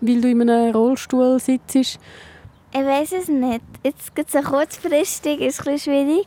Weil 0.00 0.20
du 0.20 0.28
in 0.28 0.48
einem 0.48 0.74
Rollstuhl 0.74 1.38
sitzt? 1.38 1.74
Ich 1.74 1.98
weiß 2.72 3.12
es 3.12 3.28
nicht. 3.28 3.62
Jetzt 3.82 4.14
geht 4.14 4.26
es 4.32 4.44
kurzfristig, 4.44 5.40
ist 5.40 5.60
ein 5.60 5.74
bisschen 5.74 5.92
schwierig. 5.92 6.26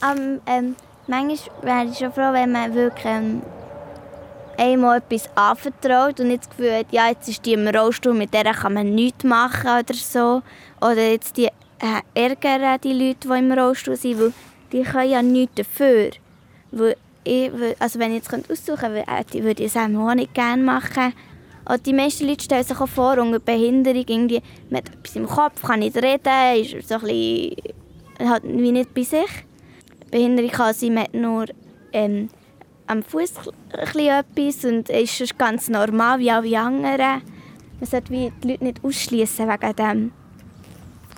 Aber 0.00 0.20
ähm, 0.46 0.76
manchmal 1.06 1.38
wäre 1.62 1.84
ich 1.90 1.98
schon 1.98 2.12
froh, 2.12 2.32
wenn 2.32 2.52
man 2.52 2.74
wirklich 2.74 3.04
ähm, 3.04 3.42
einmal 4.56 4.98
etwas 4.98 5.28
anvertraut 5.34 6.20
und 6.20 6.28
nicht 6.28 6.42
das 6.42 6.50
Gefühl 6.50 6.78
hat, 6.78 6.86
ja, 6.92 7.08
jetzt 7.08 7.28
ist 7.28 7.44
die 7.44 7.54
im 7.54 7.66
Rollstuhl, 7.66 8.14
mit 8.14 8.32
der 8.32 8.52
kann 8.54 8.74
man 8.74 8.94
nichts 8.94 9.24
machen 9.24 9.80
oder 9.80 9.94
so. 9.94 10.42
Oder 10.80 11.10
jetzt 11.10 11.36
die 11.36 11.46
äh, 11.46 12.02
ärgern 12.14 12.78
die 12.82 12.92
Leute, 12.92 13.28
die 13.28 13.38
im 13.38 13.52
Rollstuhl 13.52 13.96
sind, 13.96 14.20
weil 14.20 14.32
die 14.72 14.82
können 14.82 15.10
ja 15.10 15.22
nichts 15.22 15.54
dafür. 15.56 16.10
Weil 16.70 16.96
ich, 17.30 17.50
also 17.78 17.98
wenn 17.98 18.10
ich 18.12 18.24
jetzt 18.24 18.50
aussuchen 18.50 18.92
würde 18.92 19.44
würde 19.44 19.62
ich 19.62 19.74
es 19.74 19.76
auch 19.76 20.14
nicht 20.14 20.34
gerne 20.34 20.62
machen. 20.62 21.12
Und 21.64 21.86
die 21.86 21.92
meisten 21.92 22.26
Leute 22.26 22.42
stellen 22.42 22.64
sich 22.64 22.80
auch 22.80 22.88
vor, 22.88 23.18
unter 23.18 23.38
Behinderung, 23.38 24.04
irgendwie, 24.06 24.42
hat 24.74 24.88
etwas 24.88 25.16
im 25.16 25.26
Kopf, 25.26 25.62
kann 25.62 25.80
nicht 25.80 25.96
reden, 25.96 26.56
ist 26.56 26.88
so 26.88 26.96
ein 26.96 27.00
bisschen, 27.02 27.56
halt 28.18 28.42
wie 28.44 28.72
nicht 28.72 28.92
bei 28.94 29.02
sich. 29.02 29.44
Behinderung 30.10 30.50
kann 30.50 30.74
sein, 30.74 30.94
man 30.94 31.04
hat 31.04 31.14
nur 31.14 31.44
ähm, 31.92 32.28
am 32.88 33.02
Fuß 33.04 33.34
etwas 33.70 34.64
und 34.64 34.88
ist 34.88 35.38
ganz 35.38 35.68
normal 35.68 36.18
wie 36.18 36.30
alle 36.30 36.58
anderen. 36.58 37.22
Man 37.78 37.88
sollte 37.88 38.10
wie 38.10 38.32
die 38.42 38.48
Leute 38.48 38.64
nicht 38.64 38.84
ausschließen 38.84 39.48
wegen 39.48 39.76
dem. 39.76 40.12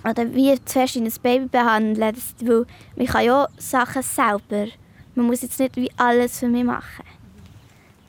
Oder 0.07 0.31
wie 0.35 0.53
zuerst 0.65 0.97
in 0.97 1.05
ein 1.05 1.13
Baby 1.23 1.47
behandeln, 1.47 2.15
weil 2.41 2.65
man 2.95 3.07
kann 3.07 3.25
ja 3.25 3.47
Sachen 3.57 4.03
selber. 4.03 4.67
Man 5.15 5.27
muss 5.27 5.41
jetzt 5.41 5.59
nicht 5.59 5.75
wie 5.75 5.91
alles 5.97 6.39
für 6.39 6.47
mich 6.47 6.63
machen. 6.63 7.05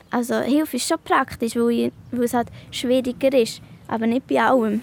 Also 0.09 0.39
Hilfe 0.39 0.77
ist 0.77 0.87
schon 0.87 0.97
praktisch, 1.03 1.55
weil, 1.55 1.91
es 2.11 2.33
halt 2.33 2.47
schwieriger 2.71 3.33
ist, 3.33 3.61
aber 3.87 4.07
nicht 4.07 4.27
bei 4.27 4.41
allem. 4.41 4.81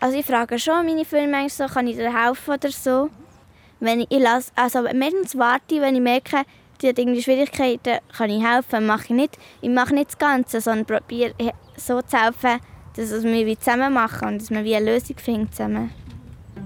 Also 0.00 0.18
ich 0.18 0.26
frage 0.26 0.58
schon 0.58 0.84
meine 0.84 1.04
Filme 1.04 1.28
manchmal 1.28 1.68
so, 1.68 1.72
kann 1.72 1.86
ich 1.86 1.96
dir 1.96 2.12
helfen 2.12 2.54
oder 2.54 2.70
so. 2.70 3.10
Wenn 3.78 4.00
ich, 4.00 4.10
ich 4.10 4.18
lasse, 4.18 4.50
also 4.56 4.82
meistens 4.82 5.38
warte 5.38 5.76
ich, 5.76 5.80
wenn 5.80 5.94
ich 5.94 6.00
merke, 6.00 6.42
die 6.80 6.88
hat 6.88 6.98
irgendwie 6.98 7.22
Schwierigkeiten, 7.22 7.98
kann 8.16 8.30
ich 8.30 8.44
helfen, 8.44 8.86
mache 8.86 9.04
ich 9.04 9.10
nicht. 9.10 9.38
Ich 9.60 9.70
mache 9.70 9.94
nicht 9.94 10.08
das 10.08 10.18
Ganze, 10.18 10.60
sondern 10.60 10.86
probiere 10.86 11.34
so 11.76 12.02
zu 12.02 12.20
helfen, 12.20 12.60
dass 12.96 13.22
wir 13.22 13.46
wie 13.46 13.56
zusammen 13.56 13.92
machen 13.92 14.28
und 14.28 14.42
dass 14.42 14.50
wir 14.50 14.64
wie 14.64 14.74
eine 14.74 14.92
Lösung 14.92 15.16
finden 15.18 15.52
zusammen. 15.52 15.90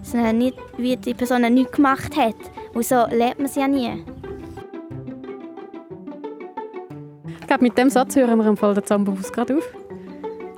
Dass 0.01 0.33
nicht, 0.33 0.57
wie 0.79 0.97
die 0.97 1.15
Person 1.15 1.43
nichts 1.53 1.73
gemacht 1.73 2.17
hat. 2.17 2.37
Und 2.73 2.85
so 2.85 3.07
lernt 3.11 3.39
man 3.39 3.47
es 3.47 3.55
ja 3.57 3.69
nie. 3.69 4.05
Ich 7.47 7.49
glaube, 7.49 7.63
mit 7.63 7.79
dem 7.79 7.91
Satz 7.91 8.17
hören 8.17 8.41
wir 8.41 8.47
im 8.49 8.57
Fall 8.57 8.75
den 8.75 8.85
Zambobus 8.85 9.33
gerade 9.33 9.57
auf. 9.59 9.69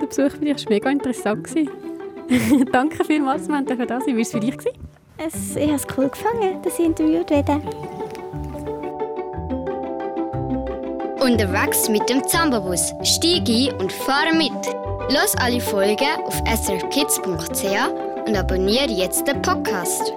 Der 0.01 0.07
Besuch 0.07 0.35
bei 0.39 0.45
dir 0.45 0.55
war 0.55 0.69
mega 0.69 0.89
interessant. 0.89 1.43
gewesen. 1.43 1.69
Danke 2.71 3.05
vielmals, 3.05 3.47
wir 3.47 3.61
durften 3.61 3.85
da 3.85 3.99
sein. 3.99 4.07
Wie 4.07 4.13
war 4.15 4.21
es 4.21 4.31
für 4.31 4.39
dich? 4.39 4.57
gewesen? 4.57 4.75
Es, 5.15 5.55
ich 5.55 5.67
habe 5.67 5.75
es 5.75 5.85
cool 5.95 6.09
gefunden, 6.09 6.59
dass 6.63 6.79
ich 6.79 6.85
interviewt 6.87 7.29
werde. 7.29 7.61
Unterwegs 11.23 11.89
mit 11.89 12.09
dem 12.09 12.27
Zambabus. 12.27 12.91
Stieg 13.03 13.47
ein 13.47 13.79
und 13.79 13.91
fahre 13.91 14.33
mit. 14.33 14.51
Los 15.13 15.35
alle 15.39 15.61
Folgen 15.61 16.07
auf 16.25 16.41
srkids.ch 16.47 18.25
und 18.25 18.35
abonniere 18.35 18.89
jetzt 18.89 19.27
den 19.27 19.39
Podcast. 19.43 20.11